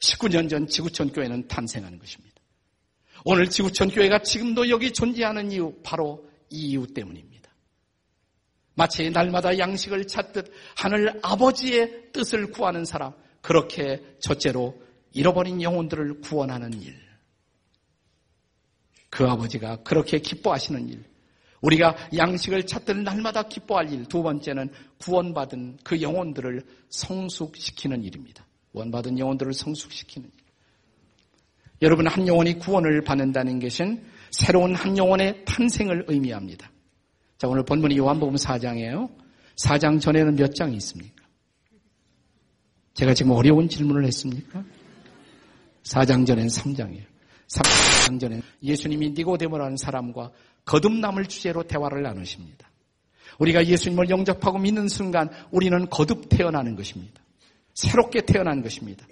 19년 0.00 0.50
전 0.50 0.66
지구촌 0.66 1.12
교회는 1.12 1.46
탄생하는 1.46 1.98
것입니다. 2.00 2.34
오늘 3.24 3.48
지구촌 3.48 3.90
교회가 3.90 4.18
지금도 4.18 4.68
여기 4.68 4.92
존재하는 4.92 5.52
이유 5.52 5.72
바로 5.84 6.28
이 6.50 6.70
이유 6.70 6.88
때문입니다. 6.88 7.50
마치 8.74 9.08
날마다 9.08 9.56
양식을 9.56 10.08
찾듯 10.08 10.52
하늘 10.76 11.20
아버지의 11.22 12.10
뜻을 12.12 12.50
구하는 12.50 12.84
사람, 12.84 13.12
그렇게 13.40 14.02
첫째로 14.18 14.82
잃어버린 15.12 15.62
영혼들을 15.62 16.20
구원하는 16.20 16.72
일. 16.82 16.96
그 19.08 19.24
아버지가 19.24 19.84
그렇게 19.84 20.18
기뻐하시는 20.18 20.88
일. 20.88 21.13
우리가 21.64 21.96
양식을 22.14 22.66
찾듯 22.66 22.98
날마다 22.98 23.42
기뻐할 23.44 23.90
일. 23.90 24.04
두 24.04 24.22
번째는 24.22 24.68
구원받은 24.98 25.78
그 25.82 26.00
영혼들을 26.00 26.62
성숙시키는 26.90 28.02
일입니다. 28.02 28.46
구원받은 28.72 29.18
영혼들을 29.18 29.52
성숙시키는 29.52 30.28
일. 30.28 30.44
여러분, 31.82 32.06
한 32.06 32.28
영혼이 32.28 32.58
구원을 32.58 33.02
받는다는 33.02 33.58
것은 33.60 34.04
새로운 34.30 34.74
한 34.74 34.96
영혼의 34.96 35.44
탄생을 35.44 36.04
의미합니다. 36.08 36.70
자, 37.38 37.48
오늘 37.48 37.64
본문이 37.64 37.96
요한복음 37.96 38.36
4장이에요. 38.36 39.10
4장 39.56 40.00
전에는 40.00 40.36
몇 40.36 40.54
장이 40.54 40.76
있습니까? 40.76 41.24
제가 42.94 43.14
지금 43.14 43.32
어려운 43.32 43.68
질문을 43.68 44.04
했습니까? 44.06 44.62
4장 45.84 46.26
전에는 46.26 46.48
3장이에요. 46.48 47.04
3장 47.48 48.20
전에 48.20 48.40
예수님이 48.62 49.10
니고데모라는 49.10 49.76
사람과 49.76 50.30
거듭남을 50.64 51.26
주제로 51.26 51.62
대화를 51.62 52.02
나누십니다. 52.02 52.70
우리가 53.38 53.66
예수님을 53.66 54.10
영접하고 54.10 54.58
믿는 54.58 54.88
순간 54.88 55.28
우리는 55.50 55.88
거듭 55.90 56.28
태어나는 56.28 56.76
것입니다. 56.76 57.22
새롭게 57.74 58.22
태어난 58.22 58.62
것입니다. 58.62 59.06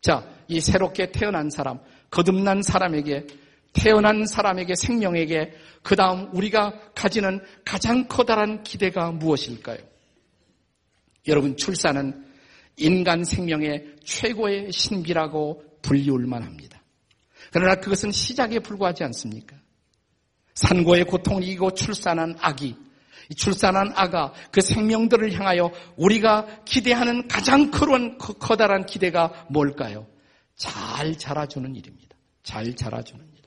자, 0.00 0.26
이 0.48 0.60
새롭게 0.60 1.12
태어난 1.12 1.50
사람, 1.50 1.78
거듭난 2.10 2.62
사람에게 2.62 3.26
태어난 3.72 4.26
사람에게 4.26 4.74
생명에게 4.74 5.52
그 5.82 5.94
다음 5.94 6.28
우리가 6.34 6.92
가지는 6.94 7.40
가장 7.64 8.08
커다란 8.08 8.62
기대가 8.62 9.12
무엇일까요? 9.12 9.78
여러분 11.28 11.56
출산은 11.56 12.26
인간 12.76 13.24
생명의 13.24 13.96
최고의 14.04 14.72
신비라고 14.72 15.62
불리울 15.82 16.26
만합니다. 16.26 16.82
그러나 17.52 17.76
그것은 17.76 18.10
시작에 18.10 18.58
불과하지 18.58 19.04
않습니까? 19.04 19.59
산고의 20.60 21.04
고통을 21.04 21.42
이기고 21.42 21.72
출산한 21.72 22.36
아기, 22.40 22.76
출산한 23.34 23.92
아가 23.94 24.32
그 24.50 24.60
생명들을 24.60 25.32
향하여 25.32 25.70
우리가 25.96 26.64
기대하는 26.64 27.28
가장 27.28 27.70
큰 27.70 28.18
커다란 28.18 28.84
기대가 28.84 29.46
뭘까요? 29.48 30.06
잘 30.56 31.16
자라주는 31.16 31.74
일입니다. 31.74 32.16
잘 32.42 32.74
자라주는 32.74 33.24
일. 33.24 33.42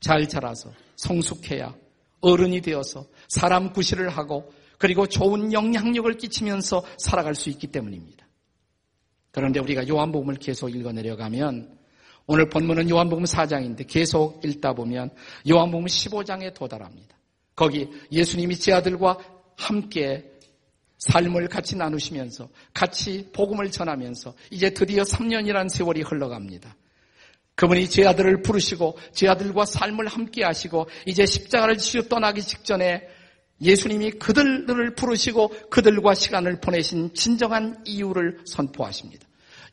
잘 0.00 0.26
자라서 0.26 0.72
성숙해야 0.96 1.74
어른이 2.20 2.62
되어서 2.62 3.06
사람 3.28 3.72
구실을 3.72 4.08
하고 4.08 4.50
그리고 4.78 5.06
좋은 5.06 5.52
영향력을 5.52 6.16
끼치면서 6.16 6.84
살아갈 6.98 7.34
수 7.34 7.50
있기 7.50 7.66
때문입니다. 7.66 8.26
그런데 9.30 9.60
우리가 9.60 9.86
요한복음을 9.86 10.36
계속 10.36 10.74
읽어 10.74 10.92
내려가면 10.92 11.76
오늘 12.26 12.48
본문은 12.48 12.88
요한복음 12.88 13.24
4장인데 13.24 13.86
계속 13.86 14.44
읽다 14.44 14.72
보면 14.72 15.10
요한복음 15.48 15.86
15장에 15.86 16.54
도달합니다. 16.54 17.16
거기 17.54 17.88
예수님이 18.10 18.56
제 18.56 18.72
아들과 18.72 19.18
함께 19.56 20.30
삶을 20.98 21.48
같이 21.48 21.76
나누시면서 21.76 22.48
같이 22.72 23.28
복음을 23.32 23.70
전하면서 23.70 24.34
이제 24.50 24.70
드디어 24.70 25.02
3년이라는 25.02 25.68
세월이 25.68 26.02
흘러갑니다. 26.02 26.74
그분이 27.56 27.88
제 27.88 28.06
아들을 28.06 28.42
부르시고 28.42 28.98
제 29.12 29.28
아들과 29.28 29.64
삶을 29.64 30.06
함께 30.08 30.44
하시고 30.44 30.88
이제 31.06 31.24
십자가를 31.26 31.78
지시어 31.78 32.02
떠나기 32.02 32.42
직전에 32.42 33.06
예수님이 33.60 34.12
그들을 34.12 34.94
부르시고 34.94 35.68
그들과 35.70 36.14
시간을 36.14 36.60
보내신 36.60 37.14
진정한 37.14 37.82
이유를 37.84 38.40
선포하십니다. 38.46 39.26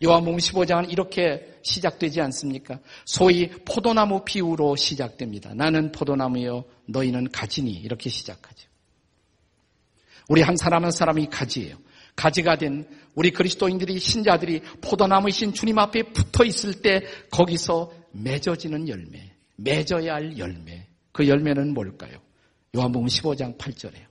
요한복음 0.04 0.38
15장은 0.38 0.92
이렇게 0.92 1.60
시작되지 1.62 2.22
않습니까? 2.22 2.80
소위 3.06 3.50
포도나무 3.50 4.24
비유로 4.26 4.76
시작됩니다. 4.76 5.54
나는 5.54 5.92
포도나무요 5.92 6.66
너희는 6.88 7.30
가지니 7.32 7.72
이렇게 7.72 8.10
시작하죠. 8.10 8.68
우리 10.28 10.42
한 10.42 10.56
사람 10.56 10.84
한 10.84 10.92
사람이 10.92 11.28
가지예요. 11.28 11.78
가지가 12.16 12.58
된 12.58 12.88
우리 13.16 13.32
그리스도인들이 13.32 14.00
신자들이 14.00 14.62
포도나무이신 14.82 15.54
주님 15.54 15.78
앞에 15.78 16.04
붙어 16.14 16.44
있을 16.46 16.82
때 16.82 17.02
거기서 17.30 17.92
맺어지는 18.12 18.88
열매, 18.88 19.34
맺어야 19.58 20.16
할 20.16 20.38
열매. 20.38 20.88
그 21.12 21.28
열매는 21.28 21.74
뭘까요? 21.74 22.18
요한복음 22.76 23.08
15장 23.08 23.58
8절에요. 23.58 24.11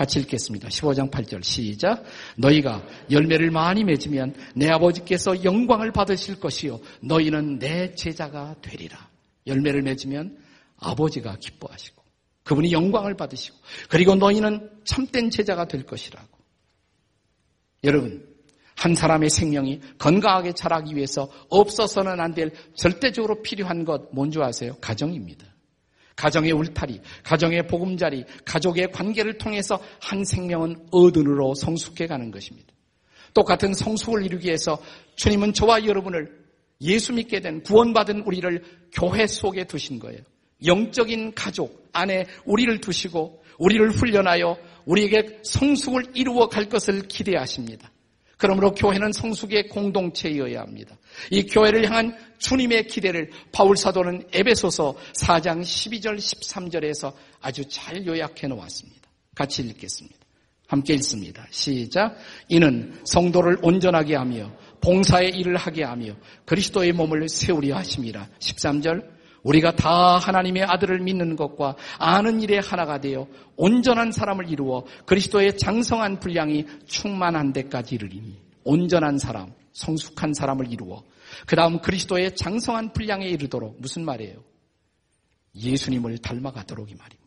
같이 0.00 0.18
읽겠습니다. 0.20 0.68
15장 0.68 1.10
8절 1.10 1.44
시작. 1.44 2.02
너희가 2.38 2.82
열매를 3.10 3.50
많이 3.50 3.84
맺으면 3.84 4.34
내 4.54 4.66
아버지께서 4.70 5.44
영광을 5.44 5.92
받으실 5.92 6.40
것이요 6.40 6.80
너희는 7.02 7.58
내 7.58 7.94
제자가 7.94 8.56
되리라. 8.62 9.10
열매를 9.46 9.82
맺으면 9.82 10.38
아버지가 10.78 11.36
기뻐하시고 11.36 12.02
그분이 12.44 12.72
영광을 12.72 13.14
받으시고 13.14 13.58
그리고 13.90 14.14
너희는 14.14 14.70
참된 14.84 15.28
제자가 15.28 15.68
될 15.68 15.84
것이라고. 15.84 16.28
여러분, 17.84 18.26
한 18.76 18.94
사람의 18.94 19.28
생명이 19.28 19.80
건강하게 19.98 20.52
자라기 20.54 20.96
위해서 20.96 21.30
없어서는 21.50 22.18
안 22.20 22.32
될 22.32 22.52
절대적으로 22.74 23.42
필요한 23.42 23.84
것 23.84 24.08
뭔지 24.14 24.38
아세요? 24.40 24.78
가정입니다. 24.80 25.49
가정의 26.20 26.52
울타리, 26.52 27.00
가정의 27.22 27.66
보금자리, 27.66 28.26
가족의 28.44 28.92
관계를 28.92 29.38
통해서 29.38 29.82
한 30.02 30.22
생명은 30.22 30.88
어른으로 30.90 31.54
성숙해 31.54 32.06
가는 32.06 32.30
것입니다. 32.30 32.68
똑같은 33.32 33.72
성숙을 33.72 34.26
이루기 34.26 34.48
위해서 34.48 34.78
주님은 35.16 35.54
저와 35.54 35.86
여러분을 35.86 36.38
예수 36.82 37.14
믿게 37.14 37.40
된 37.40 37.62
구원받은 37.62 38.24
우리를 38.26 38.62
교회 38.92 39.26
속에 39.26 39.64
두신 39.64 39.98
거예요. 39.98 40.20
영적인 40.66 41.34
가족 41.34 41.88
안에 41.92 42.26
우리를 42.44 42.80
두시고 42.82 43.42
우리를 43.58 43.90
훈련하여 43.90 44.58
우리에게 44.84 45.38
성숙을 45.42 46.12
이루어 46.14 46.48
갈 46.48 46.68
것을 46.68 47.08
기대하십니다. 47.08 47.90
그러므로 48.40 48.72
교회는 48.72 49.12
성숙의 49.12 49.68
공동체여야 49.68 50.62
합니다. 50.62 50.96
이 51.30 51.42
교회를 51.42 51.86
향한 51.86 52.16
주님의 52.38 52.86
기대를 52.86 53.30
바울 53.52 53.76
사도는 53.76 54.28
에베소서 54.32 54.96
4장 55.20 55.60
12절 55.60 56.16
13절에서 56.16 57.12
아주 57.42 57.68
잘 57.68 58.04
요약해 58.06 58.46
놓았습니다. 58.48 59.08
같이 59.34 59.62
읽겠습니다. 59.62 60.16
함께 60.66 60.94
읽습니다. 60.94 61.46
시작. 61.50 62.16
이는 62.48 62.98
성도를 63.04 63.58
온전하게 63.62 64.16
하며 64.16 64.50
봉사의 64.80 65.32
일을 65.36 65.58
하게 65.58 65.84
하며 65.84 66.14
그리스도의 66.46 66.92
몸을 66.92 67.28
세우려 67.28 67.76
하심이라. 67.76 68.26
13절. 68.38 69.19
우리가 69.42 69.74
다 69.76 70.18
하나님의 70.18 70.64
아들을 70.64 71.00
믿는 71.00 71.36
것과 71.36 71.76
아는 71.98 72.42
일에 72.42 72.58
하나가 72.58 73.00
되어 73.00 73.26
온전한 73.56 74.12
사람을 74.12 74.50
이루어 74.50 74.84
그리스도의 75.06 75.56
장성한 75.58 76.20
분량이 76.20 76.66
충만한 76.86 77.52
데까지 77.52 77.96
이르리니 77.96 78.38
온전한 78.64 79.18
사람 79.18 79.52
성숙한 79.72 80.34
사람을 80.34 80.70
이루어 80.70 81.02
그 81.46 81.56
다음 81.56 81.80
그리스도의 81.80 82.36
장성한 82.36 82.92
분량에 82.92 83.26
이르도록 83.26 83.80
무슨 83.80 84.04
말이에요? 84.04 84.42
예수님을 85.54 86.18
닮아가도록 86.18 86.90
이 86.90 86.94
말입니다. 86.94 87.20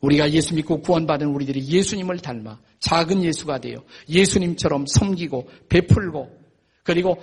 우리가 0.00 0.30
예수 0.30 0.54
믿고 0.54 0.80
구원받은 0.80 1.26
우리들이 1.28 1.66
예수님을 1.66 2.20
닮아 2.20 2.58
작은 2.78 3.22
예수가 3.22 3.58
되어 3.58 3.84
예수님처럼 4.08 4.86
섬기고 4.86 5.48
베풀고 5.68 6.38
그리고 6.82 7.22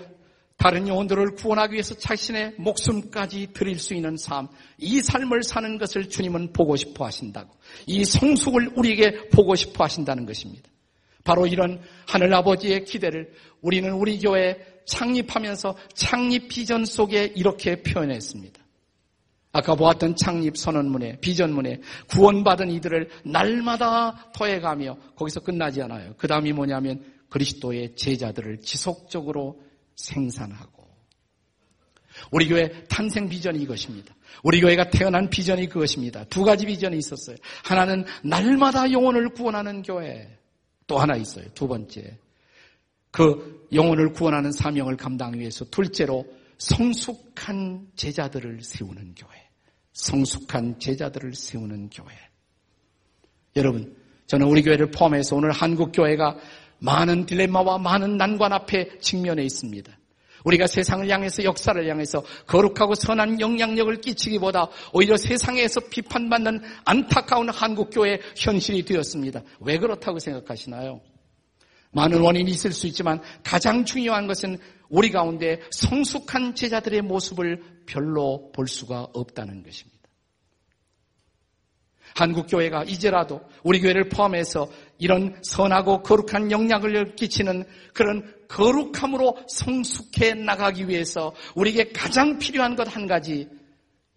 다른 0.57 0.87
영혼들을 0.87 1.35
구원하기 1.35 1.73
위해서 1.73 1.93
자신의 1.95 2.55
목숨까지 2.57 3.49
드릴 3.53 3.77
수 3.77 3.93
있는 3.93 4.17
삶, 4.17 4.47
이 4.79 5.01
삶을 5.01 5.43
사는 5.43 5.77
것을 5.77 6.09
주님은 6.09 6.51
보고 6.51 6.75
싶어 6.75 7.05
하신다고. 7.05 7.55
이 7.85 8.03
성숙을 8.03 8.71
우리에게 8.75 9.29
보고 9.29 9.55
싶어 9.55 9.83
하신다는 9.83 10.25
것입니다. 10.25 10.69
바로 11.23 11.45
이런 11.45 11.81
하늘 12.07 12.33
아버지의 12.33 12.85
기대를 12.85 13.33
우리는 13.61 13.91
우리 13.91 14.17
교회 14.17 14.57
창립하면서 14.85 15.75
창립 15.93 16.47
비전 16.47 16.85
속에 16.85 17.33
이렇게 17.35 17.83
표현했습니다. 17.83 18.59
아까 19.51 19.75
보았던 19.75 20.15
창립 20.15 20.57
선언문에 20.57 21.19
비전문에 21.19 21.81
구원받은 22.09 22.71
이들을 22.71 23.09
날마다 23.25 24.31
더해가며 24.33 24.97
거기서 25.15 25.41
끝나지 25.41 25.81
않아요. 25.81 26.13
그 26.17 26.27
다음이 26.27 26.53
뭐냐면 26.53 27.03
그리스도의 27.29 27.95
제자들을 27.95 28.61
지속적으로 28.61 29.59
생산하고 29.97 30.87
우리 32.31 32.47
교회 32.47 32.69
탄생 32.85 33.29
비전이 33.29 33.59
이것입니다. 33.59 34.15
우리 34.43 34.61
교회가 34.61 34.89
태어난 34.89 35.29
비전이 35.29 35.67
그것입니다. 35.67 36.23
두 36.25 36.43
가지 36.43 36.65
비전이 36.65 36.97
있었어요. 36.97 37.37
하나는 37.63 38.05
날마다 38.23 38.91
영혼을 38.91 39.29
구원하는 39.29 39.81
교회. 39.83 40.37
또 40.87 40.97
하나 40.97 41.15
있어요. 41.15 41.45
두 41.53 41.67
번째. 41.67 42.17
그 43.11 43.67
영혼을 43.73 44.13
구원하는 44.13 44.51
사명을 44.51 44.95
감당하기 44.95 45.39
위해서 45.39 45.65
둘째로 45.65 46.25
성숙한 46.57 47.87
제자들을 47.95 48.61
세우는 48.63 49.15
교회. 49.15 49.49
성숙한 49.93 50.79
제자들을 50.79 51.33
세우는 51.33 51.89
교회. 51.89 52.07
여러분, 53.55 53.95
저는 54.27 54.47
우리 54.47 54.61
교회를 54.61 54.91
포함해서 54.91 55.35
오늘 55.35 55.51
한국 55.51 55.91
교회가 55.91 56.37
많은 56.79 57.25
딜레마와 57.25 57.77
많은 57.79 58.17
난관 58.17 58.53
앞에 58.53 58.99
직면해 58.99 59.43
있습니다. 59.43 59.97
우리가 60.43 60.67
세상을 60.67 61.09
향해서 61.09 61.43
역사를 61.43 61.89
향해서 61.89 62.23
거룩하고 62.45 62.95
선한 62.95 63.39
영향력을 63.39 63.99
끼치기보다 63.99 64.69
오히려 64.93 65.17
세상에서 65.17 65.81
비판받는 65.89 66.61
안타까운 66.85 67.49
한국교회 67.49 68.21
현실이 68.35 68.85
되었습니다. 68.85 69.41
왜 69.59 69.77
그렇다고 69.77 70.19
생각하시나요? 70.19 71.01
많은 71.91 72.21
원인이 72.21 72.49
있을 72.51 72.71
수 72.71 72.87
있지만 72.87 73.21
가장 73.43 73.83
중요한 73.83 74.27
것은 74.27 74.57
우리 74.89 75.11
가운데 75.11 75.59
성숙한 75.71 76.55
제자들의 76.55 77.01
모습을 77.01 77.61
별로 77.85 78.51
볼 78.53 78.67
수가 78.67 79.07
없다는 79.13 79.63
것입니다. 79.63 79.96
한국교회가 82.17 82.83
이제라도 82.85 83.41
우리 83.63 83.79
교회를 83.79 84.09
포함해서 84.09 84.69
이런 84.97 85.37
선하고 85.43 86.01
거룩한 86.01 86.49
영향을 86.49 87.15
끼치는 87.15 87.63
그런 87.93 88.33
거룩함으로 88.47 89.37
성숙해 89.47 90.33
나가기 90.33 90.87
위해서 90.87 91.35
우리에게 91.55 91.91
가장 91.91 92.39
필요한 92.39 92.75
것 92.75 92.87
한 92.87 93.05
가지 93.05 93.47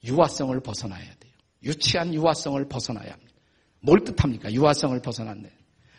유아성을 0.04 0.58
벗어나야 0.60 1.04
돼요. 1.04 1.32
유치한 1.62 2.14
유아성을 2.14 2.66
벗어나야 2.68 3.12
합니다. 3.12 3.34
뭘 3.80 4.02
뜻합니까? 4.04 4.50
유아성을 4.50 4.98
벗어났네. 5.02 5.50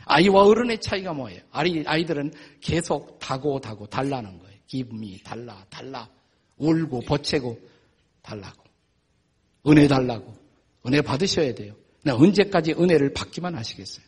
아이와 0.05 0.45
어른의 0.45 0.81
차이가 0.81 1.13
뭐예요? 1.13 1.41
아이, 1.51 1.83
아이들은 1.85 2.33
계속 2.61 3.19
다고 3.19 3.59
다고 3.61 3.85
달라는 3.85 4.39
거예요. 4.39 4.57
기분이 4.65 5.19
달라, 5.23 5.63
달라. 5.69 6.09
울고, 6.57 7.01
버채고, 7.01 7.59
달라고. 8.23 8.63
은혜 9.67 9.87
달라고. 9.87 10.33
은혜 10.87 11.01
받으셔야 11.01 11.53
돼요. 11.53 11.75
언제까지 12.09 12.73
은혜를 12.73 13.13
받기만 13.13 13.55
하시겠어요? 13.55 14.05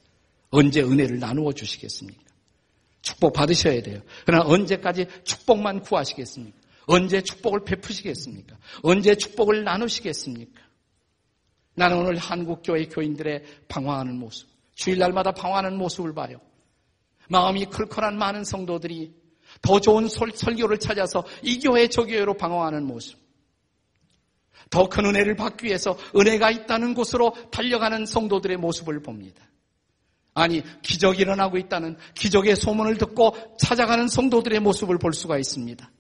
언제 0.50 0.82
은혜를 0.82 1.20
나누어 1.20 1.52
주시겠습니까? 1.52 2.22
축복 3.02 3.34
받으셔야 3.34 3.82
돼요. 3.82 4.02
그러나 4.26 4.46
언제까지 4.46 5.08
축복만 5.24 5.82
구하시겠습니까? 5.82 6.58
언제 6.86 7.22
축복을 7.22 7.64
베푸시겠습니까? 7.66 8.58
언제 8.82 9.16
축복을 9.16 9.64
나누시겠습니까? 9.64 10.62
나는 11.76 11.98
오늘 11.98 12.18
한국교회 12.18 12.86
교인들의 12.86 13.44
방황하는 13.68 14.18
모습, 14.18 14.48
주일날마다 14.76 15.32
방황하는 15.32 15.78
모습을 15.78 16.14
봐요. 16.14 16.40
마음이 17.30 17.66
클컬한 17.66 18.18
많은 18.18 18.44
성도들이 18.44 19.14
더 19.62 19.80
좋은 19.80 20.08
설교를 20.08 20.80
찾아서 20.80 21.26
이 21.42 21.60
교회 21.60 21.88
저 21.88 22.06
교회로 22.06 22.36
방황하는 22.36 22.86
모습. 22.86 23.23
더 24.70 24.90
큰 24.90 25.06
은혜를 25.06 25.36
받기 25.36 25.66
위해서 25.66 25.98
은혜가 26.16 26.52
있다는 26.52 26.94
곳으로 26.94 27.34
달려가는 27.52 28.06
성도들의 28.06 28.58
모습을 28.58 29.02
봅니다. 29.02 29.44
아니, 30.34 30.64
기적이 30.82 31.22
일어나고 31.22 31.58
있다는 31.58 31.96
기적의 32.16 32.56
소문을 32.56 32.98
듣고 32.98 33.36
찾아가는 33.60 34.08
성도들의 34.08 34.60
모습을 34.60 34.98
볼 34.98 35.14
수가 35.14 35.38
있습니다. 35.38 35.92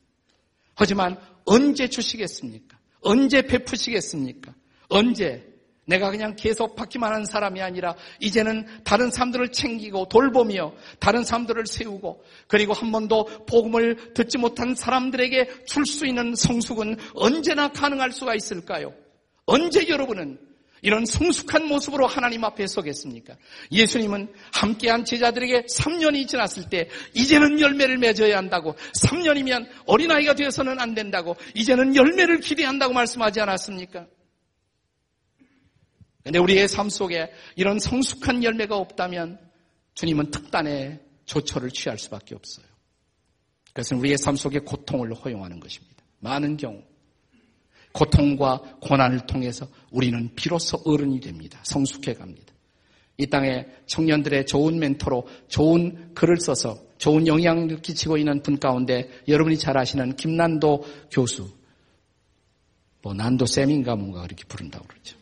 하지만 0.75 1.17
언제 1.45 1.87
주시겠습니까? 1.87 2.77
언제 3.01 3.43
베푸시겠습니까? 3.43 4.53
언제 4.89 5.52
내가 5.85 6.09
그냥 6.11 6.35
계속 6.35 6.75
받기만 6.75 7.13
한 7.13 7.25
사람이 7.25 7.61
아니라 7.61 7.95
이제는 8.19 8.65
다른 8.83 9.11
사람들을 9.11 9.51
챙기고 9.51 10.07
돌보며 10.07 10.73
다른 10.99 11.23
사람들을 11.23 11.65
세우고 11.67 12.23
그리고 12.47 12.73
한 12.73 12.91
번도 12.91 13.45
복음을 13.45 14.13
듣지 14.13 14.37
못한 14.37 14.75
사람들에게 14.75 15.65
줄 15.65 15.83
수 15.85 16.07
있는 16.07 16.33
성숙은 16.35 16.97
언제나 17.13 17.67
가능할 17.67 18.11
수가 18.11 18.35
있을까요? 18.35 18.93
언제 19.45 19.87
여러분은 19.87 20.39
이런 20.81 21.05
성숙한 21.05 21.67
모습으로 21.67 22.07
하나님 22.07 22.43
앞에 22.43 22.67
서겠습니까? 22.67 23.35
예수님은 23.71 24.33
함께한 24.53 25.05
제자들에게 25.05 25.63
3년이 25.63 26.27
지났을 26.27 26.69
때 26.69 26.89
이제는 27.13 27.59
열매를 27.59 27.97
맺어야 27.97 28.37
한다고 28.37 28.75
3년이면 29.01 29.67
어린아이가 29.85 30.35
되어서는 30.35 30.79
안 30.79 30.93
된다고 30.93 31.35
이제는 31.55 31.95
열매를 31.95 32.39
기대한다고 32.39 32.93
말씀하지 32.93 33.39
않았습니까? 33.41 34.07
근데 36.23 36.39
우리의 36.39 36.67
삶 36.67 36.89
속에 36.89 37.31
이런 37.55 37.79
성숙한 37.79 38.43
열매가 38.43 38.77
없다면 38.77 39.39
주님은 39.93 40.31
특단의 40.31 40.99
조처를 41.25 41.71
취할 41.71 41.97
수밖에 41.97 42.35
없어요. 42.35 42.65
그것은 43.67 43.97
우리의 43.97 44.17
삶 44.17 44.35
속에 44.35 44.59
고통을 44.59 45.13
허용하는 45.13 45.59
것입니다. 45.59 46.03
많은 46.19 46.57
경우 46.57 46.81
고통과 47.91 48.59
고난을 48.81 49.25
통해서 49.27 49.67
우리는 49.91 50.33
비로소 50.35 50.81
어른이 50.85 51.19
됩니다. 51.19 51.59
성숙해 51.63 52.13
갑니다. 52.13 52.53
이 53.17 53.27
땅에 53.27 53.67
청년들의 53.85 54.47
좋은 54.47 54.79
멘토로 54.79 55.27
좋은 55.47 56.13
글을 56.15 56.37
써서 56.37 56.81
좋은 56.97 57.27
영향을 57.27 57.81
끼치고 57.81 58.17
있는 58.17 58.41
분 58.41 58.57
가운데 58.57 59.09
여러분이 59.27 59.57
잘 59.57 59.77
아시는 59.77 60.15
김난도 60.15 60.85
교수, 61.11 61.51
뭐 63.01 63.13
난도 63.13 63.45
쌤인가 63.45 63.95
뭔가 63.95 64.21
그렇게 64.23 64.45
부른다고 64.45 64.87
그러죠. 64.87 65.17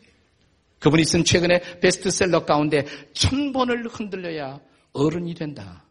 그분이 0.82 1.04
쓴 1.04 1.22
최근에 1.22 1.78
베스트셀러 1.80 2.44
가운데 2.44 2.84
천 3.12 3.52
번을 3.52 3.86
흔들려야 3.86 4.60
어른이 4.92 5.34
된다. 5.34 5.84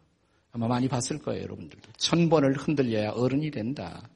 아마 0.52 0.68
많이 0.68 0.86
봤을 0.86 1.18
거예요, 1.18 1.44
여러분들도. 1.44 1.92
천 1.96 2.28
번을 2.28 2.52
흔들려야 2.58 3.12
어른이 3.12 3.50
된다. 3.50 4.06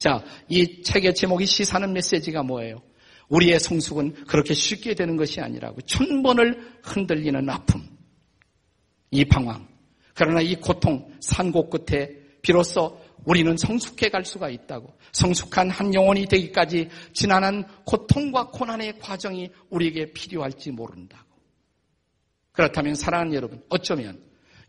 자, 0.00 0.24
이 0.48 0.82
책의 0.82 1.14
제목이 1.14 1.46
시사하는 1.46 1.92
메시지가 1.92 2.42
뭐예요? 2.42 2.82
우리의 3.28 3.60
성숙은 3.60 4.24
그렇게 4.26 4.54
쉽게 4.54 4.94
되는 4.94 5.16
것이 5.16 5.40
아니라고. 5.40 5.82
천 5.82 6.24
번을 6.24 6.80
흔들리는 6.82 7.48
아픔. 7.48 7.88
이 9.12 9.24
방황. 9.24 9.68
그러나 10.14 10.40
이 10.40 10.56
고통, 10.56 11.12
산곡 11.20 11.70
끝에 11.70 12.10
비로소 12.42 13.00
우리는 13.28 13.58
성숙해 13.58 14.08
갈 14.08 14.24
수가 14.24 14.48
있다고. 14.48 14.96
성숙한 15.12 15.68
한 15.68 15.92
영혼이 15.92 16.24
되기까지 16.26 16.88
지난한 17.12 17.62
고통과 17.84 18.48
고난의 18.48 18.98
과정이 19.00 19.50
우리에게 19.68 20.12
필요할지 20.12 20.70
모른다고. 20.70 21.28
그렇다면 22.52 22.94
사랑하는 22.94 23.34
여러분, 23.34 23.62
어쩌면 23.68 24.18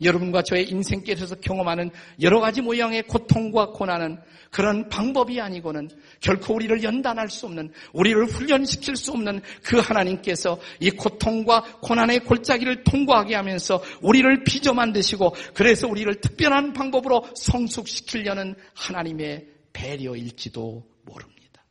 여러분과 0.01 0.43
저의 0.43 0.69
인생길에서 0.69 1.35
경험하는 1.35 1.91
여러 2.21 2.39
가지 2.39 2.61
모양의 2.61 3.03
고통과 3.03 3.71
고난은 3.71 4.19
그런 4.51 4.89
방법이 4.89 5.39
아니고는 5.39 5.89
결코 6.21 6.55
우리를 6.55 6.83
연단할 6.83 7.29
수 7.29 7.45
없는, 7.45 7.71
우리를 7.93 8.25
훈련시킬 8.25 8.95
수 8.95 9.11
없는 9.11 9.41
그 9.63 9.77
하나님께서 9.77 10.59
이 10.79 10.89
고통과 10.89 11.61
고난의 11.81 12.21
골짜기를 12.21 12.83
통과하게 12.83 13.35
하면서 13.35 13.81
우리를 14.01 14.43
빚어 14.43 14.73
만드시고 14.73 15.35
그래서 15.53 15.87
우리를 15.87 16.21
특별한 16.21 16.73
방법으로 16.73 17.27
성숙시키려는 17.35 18.55
하나님의 18.73 19.47
배려일지도 19.73 20.83
모릅니다. 21.03 21.63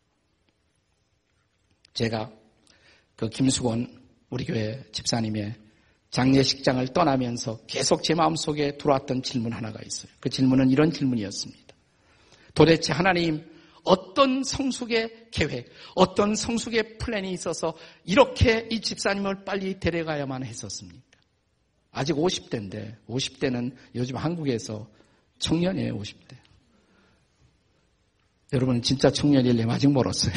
제가 1.94 2.30
그 3.16 3.28
김수건 3.28 3.98
우리 4.30 4.44
교회 4.44 4.84
집사님의 4.92 5.67
장례식장을 6.10 6.86
떠나면서 6.88 7.60
계속 7.66 8.02
제 8.02 8.14
마음속에 8.14 8.78
들어왔던 8.78 9.22
질문 9.22 9.52
하나가 9.52 9.80
있어요. 9.84 10.10
그 10.20 10.30
질문은 10.30 10.70
이런 10.70 10.90
질문이었습니다. 10.90 11.74
도대체 12.54 12.92
하나님 12.92 13.44
어떤 13.84 14.42
성숙의 14.42 15.28
계획, 15.30 15.70
어떤 15.94 16.34
성숙의 16.34 16.98
플랜이 16.98 17.32
있어서 17.32 17.74
이렇게 18.04 18.66
이 18.70 18.80
집사님을 18.80 19.44
빨리 19.44 19.78
데려가야만 19.78 20.44
했었습니까? 20.44 21.02
아직 21.90 22.14
50대인데 22.14 22.96
50대는 23.08 23.74
요즘 23.94 24.16
한국에서 24.16 24.88
청년이에요, 25.38 25.98
50대. 25.98 26.36
여러분 28.52 28.80
진짜 28.82 29.10
청년일래 29.10 29.64
아직 29.68 29.90
멀었어요. 29.90 30.34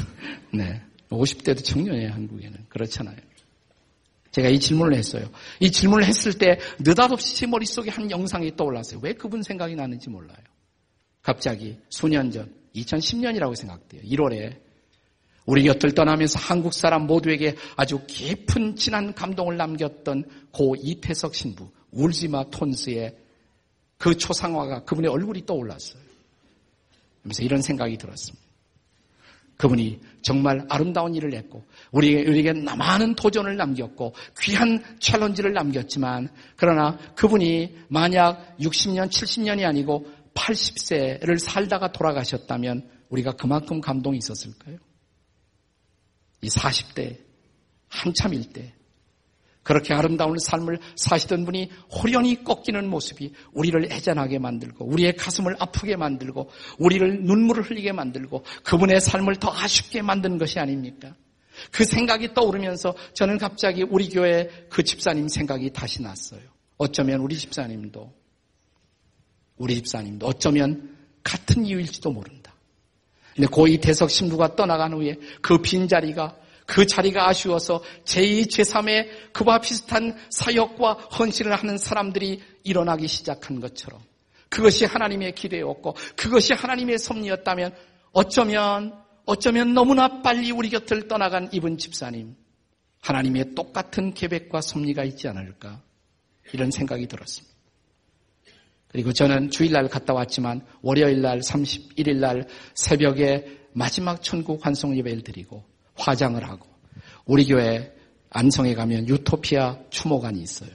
네. 0.52 0.82
50대도 1.10 1.64
청년이에요, 1.64 2.10
한국에는. 2.10 2.66
그렇잖아요. 2.68 3.16
제가 4.32 4.48
이 4.48 4.60
질문을 4.60 4.96
했어요. 4.96 5.28
이 5.58 5.70
질문을 5.70 6.04
했을 6.04 6.32
때 6.34 6.58
느닷없이 6.78 7.36
제 7.36 7.46
머릿속에 7.46 7.90
한 7.90 8.10
영상이 8.10 8.56
떠올랐어요. 8.56 9.00
왜 9.02 9.12
그분 9.12 9.42
생각이 9.42 9.74
나는지 9.74 10.08
몰라요. 10.08 10.38
갑자기 11.22 11.78
수년 11.88 12.30
전, 12.30 12.52
2010년이라고 12.74 13.54
생각돼요. 13.56 14.02
1월에 14.02 14.56
우리 15.46 15.64
곁을 15.64 15.94
떠나면서 15.94 16.38
한국 16.38 16.74
사람 16.74 17.06
모두에게 17.06 17.56
아주 17.74 18.00
깊은 18.06 18.76
진한 18.76 19.14
감동을 19.14 19.56
남겼던 19.56 20.24
고 20.52 20.76
이태석 20.76 21.34
신부, 21.34 21.70
울지마 21.90 22.50
톤스의 22.50 23.16
그 23.98 24.16
초상화가 24.16 24.84
그분의 24.84 25.10
얼굴이 25.10 25.44
떠올랐어요. 25.44 26.00
그래서 27.22 27.42
이런 27.42 27.62
생각이 27.62 27.98
들었습니다. 27.98 28.49
그분이 29.60 30.00
정말 30.22 30.64
아름다운 30.70 31.14
일을 31.14 31.34
했고 31.34 31.66
우리에게 31.92 32.54
많은 32.54 33.14
도전을 33.14 33.58
남겼고 33.58 34.14
귀한 34.40 34.82
챌린지를 35.00 35.52
남겼지만 35.52 36.30
그러나 36.56 36.96
그분이 37.14 37.76
만약 37.88 38.56
60년, 38.58 39.10
70년이 39.10 39.66
아니고 39.66 40.06
80세를 40.32 41.38
살다가 41.38 41.92
돌아가셨다면 41.92 42.88
우리가 43.10 43.32
그만큼 43.32 43.82
감동이 43.82 44.16
있었을까요? 44.16 44.78
이 46.40 46.48
40대 46.48 47.18
한참일 47.88 48.50
때 48.54 48.72
그렇게 49.62 49.92
아름다운 49.94 50.38
삶을 50.38 50.78
사시던 50.96 51.44
분이 51.44 51.70
호련히 51.90 52.42
꺾이는 52.44 52.88
모습이 52.88 53.32
우리를 53.52 53.92
애잔하게 53.92 54.38
만들고 54.38 54.86
우리의 54.86 55.16
가슴을 55.16 55.56
아프게 55.58 55.96
만들고 55.96 56.50
우리를 56.78 57.24
눈물을 57.24 57.62
흘리게 57.64 57.92
만들고 57.92 58.44
그분의 58.64 59.00
삶을 59.00 59.36
더 59.36 59.52
아쉽게 59.52 60.02
만든 60.02 60.38
것이 60.38 60.58
아닙니까? 60.58 61.14
그 61.72 61.84
생각이 61.84 62.32
떠오르면서 62.32 62.94
저는 63.14 63.38
갑자기 63.38 63.82
우리 63.82 64.08
교회 64.08 64.48
그 64.70 64.82
집사님 64.82 65.28
생각이 65.28 65.70
다시 65.72 66.02
났어요. 66.02 66.40
어쩌면 66.78 67.20
우리 67.20 67.36
집사님도 67.36 68.12
우리 69.58 69.74
집사님도 69.74 70.26
어쩌면 70.26 70.96
같은 71.22 71.66
이유일지도 71.66 72.10
모른다. 72.10 72.54
근데 73.34 73.46
고이 73.46 73.78
대석 73.78 74.10
신부가 74.10 74.56
떠나간 74.56 74.94
후에 74.94 75.16
그 75.42 75.58
빈자리가 75.58 76.36
그 76.70 76.86
자리가 76.86 77.28
아쉬워서 77.28 77.82
제2, 78.04 78.46
제3의 78.46 79.32
그와 79.32 79.58
비슷한 79.58 80.16
사역과 80.30 80.92
헌신을 81.18 81.52
하는 81.52 81.76
사람들이 81.76 82.40
일어나기 82.62 83.08
시작한 83.08 83.58
것처럼 83.58 84.00
그것이 84.48 84.84
하나님의 84.84 85.34
기대였고 85.34 85.96
그것이 86.14 86.52
하나님의 86.52 86.98
섭리였다면 86.98 87.74
어쩌면 88.12 88.94
어쩌면 89.26 89.74
너무나 89.74 90.22
빨리 90.22 90.52
우리 90.52 90.70
곁을 90.70 91.08
떠나간 91.08 91.48
이분 91.50 91.76
집사님 91.76 92.36
하나님의 93.00 93.56
똑같은 93.56 94.14
계획과 94.14 94.60
섭리가 94.60 95.02
있지 95.02 95.26
않을까 95.26 95.82
이런 96.52 96.70
생각이 96.70 97.08
들었습니다. 97.08 97.52
그리고 98.86 99.12
저는 99.12 99.50
주일날 99.50 99.88
갔다 99.88 100.14
왔지만 100.14 100.64
월요일날 100.82 101.40
31일날 101.40 102.46
새벽에 102.74 103.58
마지막 103.72 104.22
천국 104.22 104.64
환송 104.64 104.96
예배를 104.96 105.24
드리고 105.24 105.69
화장을 105.96 106.42
하고 106.48 106.66
우리 107.24 107.46
교회 107.46 107.94
안성에 108.30 108.74
가면 108.74 109.08
유토피아 109.08 109.78
추모관이 109.90 110.40
있어요. 110.40 110.70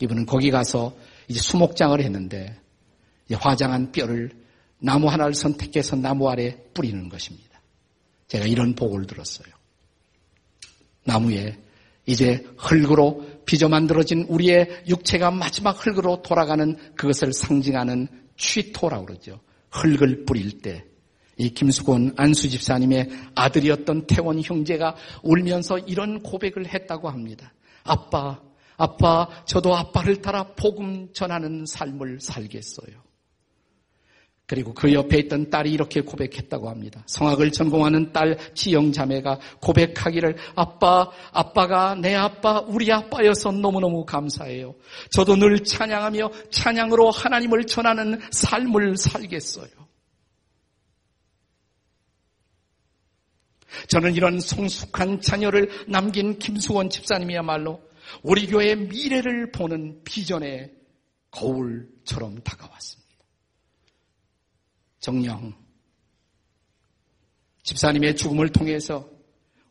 이분은 0.00 0.26
거기 0.26 0.50
가서 0.50 0.96
이제 1.28 1.40
수목장을 1.40 2.00
했는데 2.00 2.58
화장한 3.32 3.92
뼈를 3.92 4.30
나무 4.78 5.08
하나를 5.08 5.34
선택해서 5.34 5.96
나무 5.96 6.28
아래 6.28 6.56
뿌리는 6.72 7.08
것입니다. 7.08 7.60
제가 8.28 8.46
이런 8.46 8.74
복을 8.74 9.06
들었어요. 9.06 9.48
나무에 11.04 11.58
이제 12.06 12.46
흙으로 12.56 13.42
빚어 13.44 13.68
만들어진 13.68 14.22
우리의 14.28 14.84
육체가 14.88 15.30
마지막 15.30 15.84
흙으로 15.84 16.22
돌아가는 16.22 16.76
그것을 16.94 17.32
상징하는 17.32 18.08
취토라고 18.36 19.06
그러죠. 19.06 19.40
흙을 19.70 20.24
뿌릴 20.24 20.60
때 20.60 20.84
이 21.38 21.50
김수곤 21.50 22.14
안수 22.16 22.48
집사님의 22.48 23.08
아들이었던 23.34 24.06
태원 24.06 24.42
형제가 24.42 24.96
울면서 25.22 25.78
이런 25.78 26.22
고백을 26.22 26.66
했다고 26.66 27.08
합니다. 27.08 27.54
아빠, 27.84 28.40
아빠, 28.76 29.28
저도 29.46 29.74
아빠를 29.74 30.20
따라 30.20 30.44
복음 30.54 31.12
전하는 31.12 31.64
삶을 31.64 32.20
살겠어요. 32.20 33.08
그리고 34.46 34.72
그 34.72 34.94
옆에 34.94 35.18
있던 35.18 35.50
딸이 35.50 35.70
이렇게 35.70 36.00
고백했다고 36.00 36.70
합니다. 36.70 37.02
성악을 37.06 37.52
전공하는 37.52 38.12
딸 38.14 38.38
지영 38.54 38.92
자매가 38.92 39.38
고백하기를 39.60 40.36
아빠, 40.54 41.10
아빠가 41.32 41.94
내 41.94 42.14
아빠, 42.14 42.60
우리 42.60 42.90
아빠여서 42.90 43.52
너무너무 43.52 44.06
감사해요. 44.06 44.74
저도 45.10 45.36
늘 45.36 45.62
찬양하며 45.62 46.30
찬양으로 46.50 47.10
하나님을 47.10 47.66
전하는 47.66 48.18
삶을 48.30 48.96
살겠어요. 48.96 49.87
저는 53.88 54.14
이런 54.14 54.40
성숙한 54.40 55.20
자녀를 55.20 55.86
남긴 55.88 56.38
김수원 56.38 56.90
집사님이야말로 56.90 57.82
우리 58.22 58.46
교회의 58.46 58.76
미래를 58.76 59.50
보는 59.52 60.02
비전의 60.04 60.72
거울처럼 61.30 62.40
다가왔습니다. 62.42 63.08
정령 65.00 65.54
집사님의 67.62 68.16
죽음을 68.16 68.50
통해서 68.50 69.08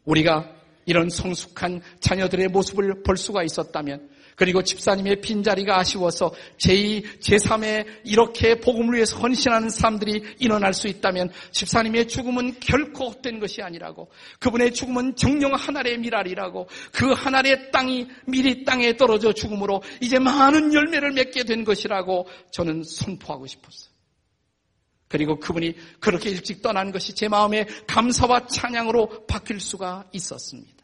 우리가 0.05 0.55
이런 0.85 1.09
성숙한 1.09 1.81
자녀들의 1.99 2.47
모습을 2.49 3.03
볼 3.03 3.17
수가 3.17 3.43
있었다면 3.43 4.09
그리고 4.37 4.61
집사님의 4.61 5.19
빈자리가 5.21 5.79
아쉬워서 5.79 6.31
제2, 6.57 7.19
제3의 7.19 7.87
이렇게 8.03 8.59
복음을 8.59 8.93
위해서 8.93 9.17
헌신하는 9.17 9.69
사람들이 9.69 10.23
일어날 10.37 10.75
수 10.75 10.87
있다면 10.87 11.31
집사님의 11.51 12.07
죽음은 12.07 12.59
결코 12.59 13.09
헛된 13.09 13.39
것이 13.39 13.63
아니라고 13.63 14.11
그분의 14.39 14.75
죽음은 14.75 15.15
정령 15.15 15.55
하나의 15.55 15.97
미랄이라고 15.97 16.69
그 16.93 17.13
하나의 17.13 17.71
땅이 17.71 18.07
미리 18.27 18.63
땅에 18.63 18.95
떨어져 18.95 19.33
죽음으로 19.33 19.81
이제 20.01 20.19
많은 20.19 20.71
열매를 20.71 21.13
맺게 21.13 21.43
된 21.43 21.63
것이라고 21.63 22.27
저는 22.51 22.83
선포하고 22.83 23.47
싶었어요. 23.47 23.91
그리고 25.07 25.39
그분이 25.39 25.73
그렇게 25.99 26.29
일찍 26.29 26.61
떠난 26.61 26.91
것이 26.91 27.15
제 27.15 27.27
마음에 27.27 27.65
감사와 27.87 28.45
찬양으로 28.45 29.25
바뀔 29.25 29.59
수가 29.59 30.05
있었습니다. 30.11 30.76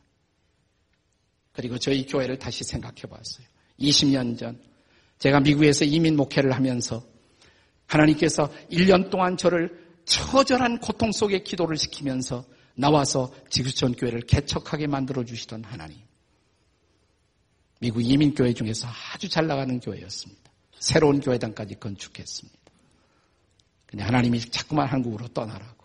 그리고 1.54 1.78
저희 1.78 2.06
교회를 2.06 2.40
다시 2.40 2.64
생각해 2.64 3.02
봤어요. 3.10 3.46
20년 3.80 4.38
전 4.38 4.60
제가 5.20 5.40
미국에서 5.40 5.86
이민 5.86 6.16
목회를 6.16 6.52
하면서 6.52 7.04
하나님께서 7.86 8.52
1년 8.72 9.10
동안 9.10 9.38
저를 9.38 9.84
처절한 10.06 10.80
고통 10.80 11.12
속에 11.12 11.44
기도를 11.44 11.78
시키면서 11.78 12.46
나와서 12.76 13.34
지구촌 13.50 13.94
교회를 13.94 14.22
개척하게 14.22 14.88
만들어 14.88 15.24
주시던 15.24 15.64
하나님. 15.64 15.98
미국 17.80 18.02
이민 18.02 18.34
교회 18.34 18.54
중에서 18.54 18.88
아주 19.14 19.30
잘 19.30 19.46
나가는 19.46 19.80
교회였습니다. 19.80 20.42
새로운 20.80 21.20
교회당까지 21.20 21.76
건축했습니다. 21.76 22.60
근데 23.86 24.04
하나님이 24.04 24.40
자꾸만 24.40 24.88
한국으로 24.88 25.28
떠나라고. 25.28 25.84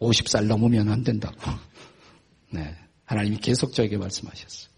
50살 0.00 0.46
넘으면 0.46 0.88
안 0.88 1.04
된다고. 1.04 1.36
네. 2.50 2.74
하나님이 3.10 3.38
계속 3.38 3.72
저에게 3.72 3.96
말씀하셨어요. 3.96 4.70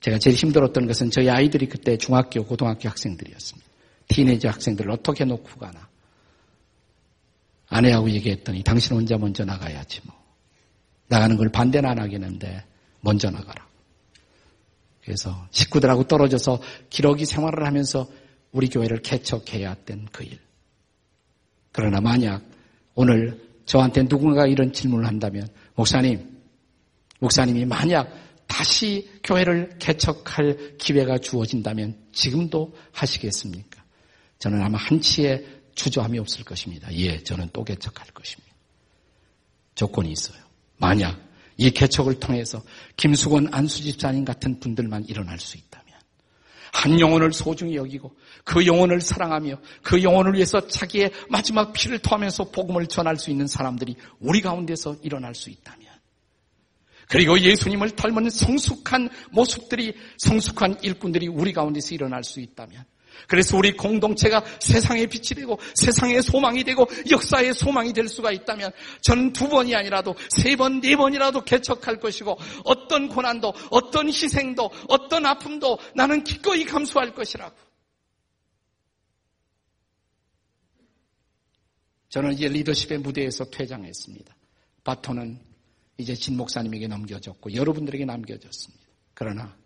제가 0.00 0.18
제일 0.18 0.36
힘들었던 0.36 0.86
것은 0.86 1.10
저희 1.10 1.28
아이들이 1.28 1.68
그때 1.68 1.98
중학교, 1.98 2.44
고등학교 2.44 2.88
학생들이었습니다. 2.88 3.68
티네이저 4.06 4.48
학생들을 4.48 4.92
어떻게 4.92 5.24
놓고 5.24 5.58
가나. 5.58 5.88
아내하고 7.66 8.10
얘기했더니 8.10 8.62
당신 8.62 8.94
혼자 8.94 9.18
먼저 9.18 9.44
나가야지 9.44 10.02
뭐. 10.04 10.14
나가는 11.08 11.36
걸 11.36 11.48
반대는 11.48 11.90
안 11.90 11.98
하겠는데 11.98 12.62
먼저 13.00 13.28
나가라. 13.28 13.66
그래서 15.02 15.48
식구들하고 15.50 16.04
떨어져서 16.04 16.62
기러기 16.90 17.26
생활을 17.26 17.66
하면서 17.66 18.08
우리 18.52 18.68
교회를 18.68 19.02
개척해야 19.02 19.70
했던 19.70 20.06
그 20.12 20.22
일. 20.22 20.38
그러나 21.72 22.00
만약 22.00 22.44
오늘 22.94 23.42
저한테 23.66 24.06
누군가 24.06 24.46
이런 24.46 24.72
질문을 24.72 25.08
한다면 25.08 25.48
목사님 25.74 26.33
목사님이 27.24 27.64
만약 27.64 28.12
다시 28.46 29.08
교회를 29.24 29.76
개척할 29.78 30.76
기회가 30.76 31.16
주어진다면 31.18 31.96
지금도 32.12 32.76
하시겠습니까? 32.92 33.82
저는 34.38 34.62
아마 34.62 34.78
한치의 34.78 35.46
주저함이 35.74 36.18
없을 36.18 36.44
것입니다. 36.44 36.92
예, 36.92 37.22
저는 37.22 37.48
또 37.52 37.64
개척할 37.64 38.08
것입니다. 38.08 38.54
조건이 39.74 40.12
있어요. 40.12 40.38
만약 40.76 41.18
이 41.56 41.70
개척을 41.70 42.20
통해서 42.20 42.62
김수건 42.96 43.48
안수집사님 43.52 44.24
같은 44.24 44.60
분들만 44.60 45.06
일어날 45.08 45.38
수 45.38 45.56
있다면 45.56 45.94
한 46.72 47.00
영혼을 47.00 47.32
소중히 47.32 47.76
여기고 47.76 48.14
그 48.44 48.66
영혼을 48.66 49.00
사랑하며 49.00 49.56
그 49.82 50.02
영혼을 50.02 50.34
위해서 50.34 50.66
자기의 50.66 51.10
마지막 51.30 51.72
피를 51.72 51.98
토하면서 52.00 52.50
복음을 52.50 52.86
전할 52.86 53.16
수 53.16 53.30
있는 53.30 53.46
사람들이 53.46 53.96
우리 54.20 54.42
가운데서 54.42 54.96
일어날 55.02 55.34
수 55.34 55.48
있다면 55.48 55.83
그리고 57.08 57.38
예수님을 57.38 57.90
닮은 57.90 58.30
성숙한 58.30 59.08
모습들이 59.30 59.94
성숙한 60.18 60.78
일꾼들이 60.82 61.28
우리 61.28 61.52
가운데서 61.52 61.94
일어날 61.94 62.24
수 62.24 62.40
있다면 62.40 62.84
그래서 63.28 63.56
우리 63.56 63.76
공동체가 63.76 64.44
세상의 64.60 65.06
빛이 65.06 65.40
되고 65.40 65.58
세상의 65.74 66.22
소망이 66.22 66.64
되고 66.64 66.86
역사의 67.10 67.54
소망이 67.54 67.92
될 67.92 68.08
수가 68.08 68.32
있다면 68.32 68.72
저는 69.02 69.32
두 69.32 69.48
번이 69.48 69.74
아니라도 69.74 70.14
세 70.30 70.56
번, 70.56 70.80
네 70.80 70.96
번이라도 70.96 71.42
개척할 71.44 72.00
것이고 72.00 72.36
어떤 72.64 73.08
고난도 73.08 73.52
어떤 73.70 74.08
희생도 74.08 74.70
어떤 74.88 75.26
아픔도 75.26 75.78
나는 75.94 76.24
기꺼이 76.24 76.64
감수할 76.64 77.14
것이라고. 77.14 77.54
저는 82.08 82.34
이제 82.34 82.46
리더십의 82.48 82.98
무대에서 82.98 83.44
퇴장했습니다. 83.46 84.36
바톤은 84.84 85.53
이제 85.98 86.14
진 86.14 86.36
목사님에게 86.36 86.88
넘겨졌고 86.88 87.54
여러분들에게 87.54 88.04
남겨졌습니다. 88.04 88.84
그러나 89.14 89.56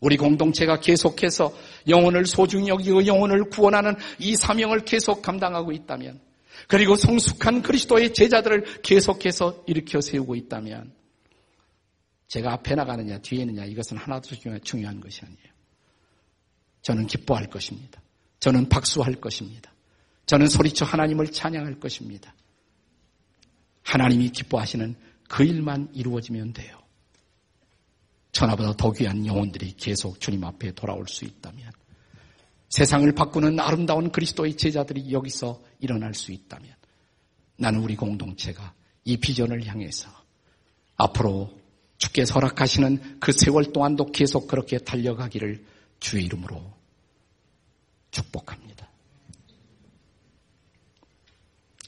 우리 0.00 0.16
공동체가 0.16 0.80
계속해서 0.80 1.56
영혼을 1.88 2.26
소중히 2.26 2.68
여기고 2.68 3.06
영혼을 3.06 3.44
구원하는 3.48 3.96
이 4.18 4.36
사명을 4.36 4.84
계속 4.84 5.22
감당하고 5.22 5.72
있다면 5.72 6.20
그리고 6.68 6.96
성숙한 6.96 7.62
그리스도의 7.62 8.12
제자들을 8.14 8.82
계속해서 8.82 9.64
일으켜 9.66 10.00
세우고 10.00 10.34
있다면 10.36 10.92
제가 12.28 12.52
앞에 12.52 12.74
나가느냐 12.74 13.18
뒤에 13.18 13.42
있느냐 13.42 13.64
이것은 13.64 13.96
하나도 13.96 14.34
중요한 14.62 15.00
것이 15.00 15.20
아니에요. 15.22 15.54
저는 16.82 17.06
기뻐할 17.06 17.48
것입니다. 17.48 18.00
저는 18.40 18.68
박수할 18.68 19.14
것입니다. 19.14 19.72
저는 20.26 20.48
소리쳐 20.48 20.84
하나님을 20.84 21.32
찬양할 21.32 21.80
것입니다. 21.80 22.34
하나님이 23.84 24.30
기뻐하시는 24.30 24.96
그 25.28 25.44
일만 25.44 25.90
이루어지면 25.92 26.52
돼요. 26.52 26.78
천하보다 28.32 28.74
더 28.76 28.90
귀한 28.92 29.24
영혼들이 29.24 29.74
계속 29.76 30.20
주님 30.20 30.42
앞에 30.42 30.72
돌아올 30.72 31.06
수 31.06 31.24
있다면 31.24 31.70
세상을 32.70 33.10
바꾸는 33.12 33.60
아름다운 33.60 34.10
그리스도의 34.10 34.56
제자들이 34.56 35.12
여기서 35.12 35.62
일어날 35.78 36.14
수 36.14 36.32
있다면 36.32 36.74
나는 37.56 37.80
우리 37.80 37.94
공동체가 37.94 38.74
이 39.04 39.16
비전을 39.16 39.64
향해서 39.66 40.10
앞으로 40.96 41.56
주께서 41.98 42.34
허락하시는 42.34 43.20
그 43.20 43.30
세월 43.30 43.72
동안도 43.72 44.06
계속 44.06 44.48
그렇게 44.48 44.78
달려가기를 44.78 45.64
주의 46.00 46.24
이름으로 46.24 46.72
축복합니다. 48.10 48.88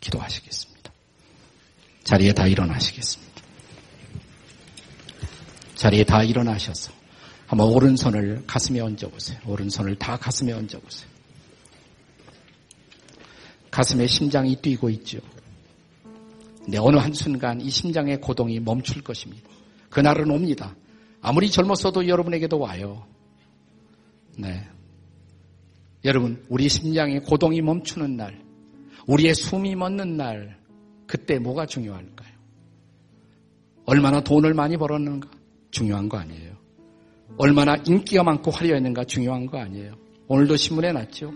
기도하시겠습니다. 0.00 0.65
자리에 2.06 2.32
다 2.32 2.46
일어나시겠습니다. 2.46 3.42
자리에 5.74 6.04
다 6.04 6.22
일어나셔서 6.22 6.92
한번 7.48 7.68
오른손을 7.68 8.44
가슴에 8.46 8.78
얹어보세요. 8.78 9.40
오른손을 9.44 9.96
다 9.96 10.16
가슴에 10.16 10.52
얹어보세요. 10.52 11.10
가슴에 13.72 14.06
심장이 14.06 14.54
뛰고 14.54 14.88
있죠. 14.90 15.18
근데 16.62 16.78
어느 16.78 16.96
한순간 16.96 17.60
이 17.60 17.70
심장의 17.70 18.20
고동이 18.20 18.60
멈출 18.60 19.02
것입니다. 19.02 19.50
그날은 19.90 20.30
옵니다. 20.30 20.76
아무리 21.20 21.50
젊었어도 21.50 22.06
여러분에게도 22.06 22.56
와요. 22.56 23.04
네. 24.38 24.64
여러분, 26.04 26.44
우리 26.48 26.68
심장의 26.68 27.24
고동이 27.24 27.62
멈추는 27.62 28.16
날, 28.16 28.40
우리의 29.08 29.34
숨이 29.34 29.74
멎는 29.74 30.16
날, 30.16 30.56
그때 31.06 31.38
뭐가 31.38 31.66
중요할까요? 31.66 32.36
얼마나 33.86 34.20
돈을 34.20 34.54
많이 34.54 34.76
벌었는가? 34.76 35.30
중요한 35.70 36.08
거 36.08 36.18
아니에요. 36.18 36.56
얼마나 37.38 37.76
인기가 37.86 38.22
많고 38.22 38.50
화려했는가 38.50 39.04
중요한 39.04 39.46
거 39.46 39.58
아니에요. 39.58 39.94
오늘도 40.28 40.56
신문에 40.56 40.92
났죠. 40.92 41.32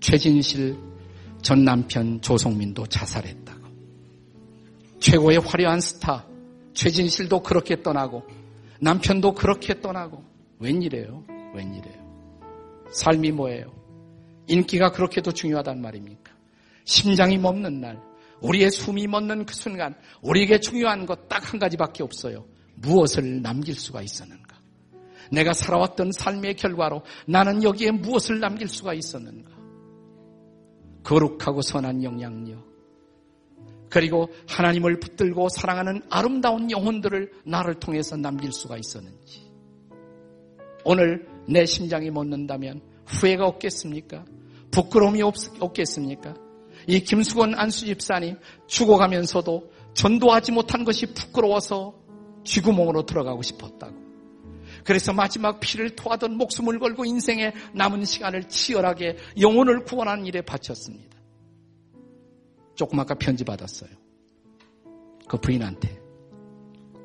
최진실 0.00 0.76
전 1.40 1.64
남편 1.64 2.20
조성민도 2.20 2.86
자살했다고. 2.86 3.62
최고의 4.98 5.38
화려한 5.38 5.80
스타 5.80 6.26
최진실도 6.74 7.42
그렇게 7.42 7.82
떠나고 7.82 8.22
남편도 8.80 9.34
그렇게 9.34 9.80
떠나고 9.80 10.24
웬일이에요? 10.58 11.24
웬일이에요? 11.54 12.02
삶이 12.92 13.32
뭐예요? 13.32 13.72
인기가 14.48 14.90
그렇게도 14.90 15.32
중요하단 15.32 15.80
말입니까? 15.80 16.31
심장이 16.84 17.38
멎는 17.38 17.80
날, 17.80 18.00
우리의 18.40 18.70
숨이 18.70 19.06
멎는 19.06 19.46
그 19.46 19.54
순간 19.54 19.94
우리에게 20.22 20.60
중요한 20.60 21.06
것 21.06 21.28
딱 21.28 21.44
한 21.52 21.58
가지밖에 21.58 22.02
없어요. 22.02 22.46
무엇을 22.76 23.42
남길 23.42 23.74
수가 23.74 24.02
있었는가? 24.02 24.60
내가 25.30 25.52
살아왔던 25.52 26.12
삶의 26.12 26.56
결과로 26.56 27.02
나는 27.26 27.62
여기에 27.62 27.92
무엇을 27.92 28.40
남길 28.40 28.68
수가 28.68 28.94
있었는가? 28.94 29.50
거룩하고 31.04 31.62
선한 31.62 32.02
영향력. 32.02 32.72
그리고 33.90 34.28
하나님을 34.48 35.00
붙들고 35.00 35.48
사랑하는 35.50 36.00
아름다운 36.08 36.70
영혼들을 36.70 37.30
나를 37.44 37.74
통해서 37.74 38.16
남길 38.16 38.50
수가 38.52 38.78
있었는지. 38.78 39.50
오늘 40.84 41.26
내 41.46 41.66
심장이 41.66 42.10
멎는다면 42.10 42.80
후회가 43.06 43.46
없겠습니까? 43.46 44.24
부끄러움이 44.70 45.20
없, 45.22 45.34
없겠습니까? 45.60 46.34
이 46.86 47.00
김수건 47.00 47.54
안수 47.54 47.86
집사님 47.86 48.38
죽어가면서도 48.66 49.72
전도하지 49.94 50.52
못한 50.52 50.84
것이 50.84 51.12
부끄러워서 51.14 51.94
쥐구멍으로 52.44 53.06
들어가고 53.06 53.42
싶었다고. 53.42 54.02
그래서 54.84 55.12
마지막 55.12 55.60
피를 55.60 55.94
토하던 55.94 56.36
목숨을 56.36 56.78
걸고 56.78 57.04
인생의 57.04 57.52
남은 57.74 58.04
시간을 58.04 58.48
치열하게 58.48 59.16
영혼을 59.40 59.84
구원하는 59.84 60.26
일에 60.26 60.42
바쳤습니다. 60.42 61.18
조금 62.74 62.98
아까 62.98 63.14
편지 63.14 63.44
받았어요. 63.44 63.90
그 65.28 65.38
부인한테 65.38 66.00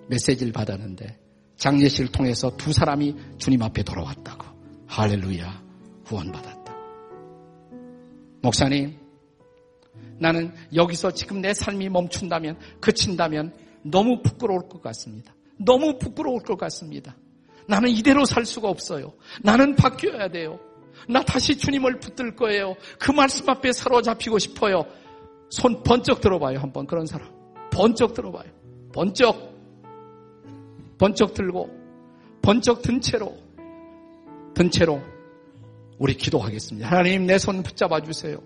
메시지를 0.09 0.53
받았는데 0.53 1.19
장례식을 1.57 2.11
통해서 2.11 2.55
두 2.55 2.71
사람이 2.71 3.15
주님 3.38 3.61
앞에 3.61 3.84
돌아왔다고. 3.84 4.45
할렐루야 4.88 5.63
구원받았다고. 6.05 6.78
목사님 8.41 8.97
나는 10.20 10.53
여기서 10.74 11.11
지금 11.11 11.41
내 11.41 11.53
삶이 11.53 11.89
멈춘다면, 11.89 12.57
그친다면 12.80 13.53
너무 13.84 14.22
부끄러울 14.22 14.68
것 14.68 14.82
같습니다. 14.82 15.36
너무 15.57 15.97
부끄러울 15.97 16.41
것 16.43 16.57
같습니다. 16.57 17.15
나는 17.68 17.89
이대로 17.89 18.26
살 18.26 18.45
수가 18.45 18.70
없어요. 18.70 19.13
나는 19.41 19.76
바뀌어야 19.76 20.30
돼요. 20.30 20.59
나 21.09 21.22
다시 21.24 21.57
주님을 21.57 21.99
붙들 21.99 22.36
거예요. 22.36 22.76
그 22.99 23.11
말씀 23.11 23.47
앞에 23.49 23.72
사로잡히고 23.72 24.39
싶어요. 24.39 24.86
손 25.49 25.84
번쩍 25.84 26.22
들어봐요. 26.22 26.59
한번 26.59 26.88
그런 26.88 27.05
사람. 27.05 27.30
번쩍 27.72 28.13
들어봐요. 28.13 28.49
번쩍. 28.93 29.55
번쩍 30.97 31.34
들고, 31.36 31.70
번쩍 32.41 32.82
든 32.82 32.99
채로, 33.01 33.38
든 34.55 34.72
채로 34.72 34.99
우리 35.99 36.15
기도하겠습니다. 36.15 36.89
하나님 36.89 37.28
내 37.28 37.38
손 37.38 37.61
붙잡아 37.61 38.01
주세요. 38.01 38.39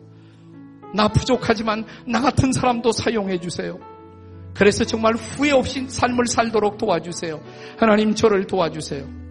나 0.93 1.07
부족하지만 1.07 1.85
나 2.05 2.21
같은 2.21 2.51
사람도 2.51 2.91
사용해 2.91 3.39
주세요. 3.39 3.79
그래서 4.53 4.83
정말 4.83 5.15
후회 5.15 5.51
없이 5.51 5.87
삶을 5.87 6.27
살도록 6.27 6.77
도와주세요. 6.77 7.41
하나님 7.77 8.13
저를 8.13 8.45
도와주세요. 8.47 9.21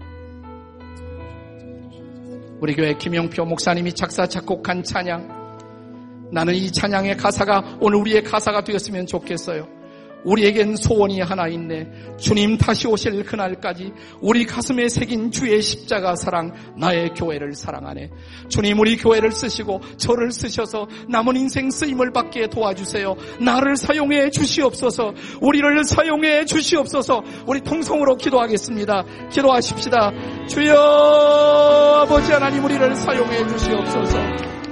우리 2.60 2.74
교회 2.74 2.94
김영표 2.94 3.44
목사님이 3.44 3.94
작사 3.94 4.26
작곡한 4.26 4.82
찬양 4.82 6.30
나는 6.32 6.54
이 6.54 6.70
찬양의 6.70 7.16
가사가 7.16 7.78
오늘 7.80 7.98
우리의 8.00 8.22
가사가 8.22 8.64
되었으면 8.64 9.06
좋겠어요. 9.06 9.79
우리에겐 10.24 10.76
소원이 10.76 11.20
하나 11.20 11.48
있네. 11.48 12.16
주님 12.18 12.58
다시 12.58 12.86
오실 12.86 13.24
그날까지 13.24 13.92
우리 14.20 14.44
가슴에 14.44 14.88
새긴 14.88 15.30
주의 15.30 15.60
십자가 15.62 16.14
사랑, 16.14 16.52
나의 16.76 17.10
교회를 17.14 17.54
사랑하네. 17.54 18.10
주님 18.48 18.78
우리 18.78 18.96
교회를 18.96 19.32
쓰시고 19.32 19.80
저를 19.96 20.32
쓰셔서 20.32 20.88
남은 21.08 21.36
인생 21.36 21.70
쓰임을 21.70 22.12
받게 22.12 22.48
도와주세요. 22.48 23.16
나를 23.40 23.76
사용해 23.76 24.30
주시옵소서. 24.30 25.14
우리를 25.40 25.84
사용해 25.84 26.44
주시옵소서. 26.44 27.22
우리 27.46 27.60
통성으로 27.60 28.16
기도하겠습니다. 28.16 29.04
기도하십시다. 29.30 30.12
주여 30.48 32.04
아버지 32.04 32.32
하나님 32.32 32.64
우리를 32.64 32.94
사용해 32.94 33.46
주시옵소서. 33.46 34.18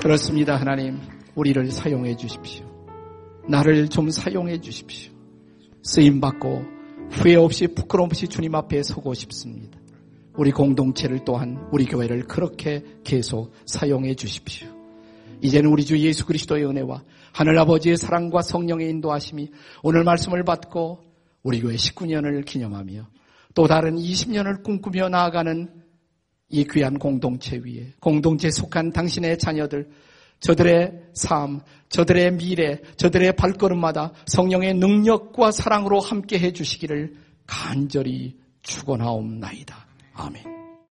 그렇습니다 0.01 0.57
하나님. 0.57 1.01
우리를 1.35 1.71
사용해 1.71 2.17
주십시오. 2.17 2.67
나를 3.49 3.89
좀 3.89 4.11
사용해 4.11 4.61
주십시오. 4.61 5.18
쓰임 5.89 6.21
받고 6.21 6.67
후회 7.13 7.35
없이 7.37 7.67
부끄럼 7.67 8.09
없이 8.09 8.29
주님 8.29 8.55
앞에 8.55 8.83
서고 8.83 9.15
싶습니다. 9.15 9.79
우리 10.35 10.51
공동체를 10.51 11.25
또한 11.25 11.67
우리 11.73 11.87
교회를 11.87 12.25
그렇게 12.25 12.85
계속 13.05 13.55
사용해 13.65 14.15
주십시오. 14.15 14.69
이제는 15.41 15.71
우리 15.71 15.87
주 15.87 15.99
예수 15.99 16.27
그리스도의 16.27 16.67
은혜와 16.67 17.03
하늘 17.33 17.59
아버지의 17.59 17.97
사랑과 17.97 18.43
성령의 18.43 18.91
인도하심이 18.91 19.51
오늘 19.83 20.05
말씀을 20.05 20.45
받고 20.45 21.01
우리 21.43 21.63
교회 21.63 21.77
19년을 21.77 22.45
기념하며 22.45 23.09
또 23.55 23.67
다른 23.67 23.97
20년을 23.97 24.63
꿈꾸며 24.63 25.09
나아가는 25.09 25.71
이 26.51 26.67
귀한 26.71 26.99
공동체 26.99 27.57
위에 27.57 27.95
공동체에 28.01 28.51
속한 28.51 28.93
당신의 28.93 29.39
자녀들 29.39 29.89
저들의 30.41 30.93
삶, 31.15 31.61
저들의 31.89 32.33
미래, 32.37 32.81
저들의 32.97 33.33
발걸음마다 33.37 34.13
성령의 34.27 34.75
능력과 34.75 35.51
사랑으로 35.51 36.01
함께 36.01 36.39
해 36.39 36.53
주시기를 36.53 37.15
간절히 37.47 38.37
축원하옵나이다. 38.63 39.87
아멘. 40.15 40.58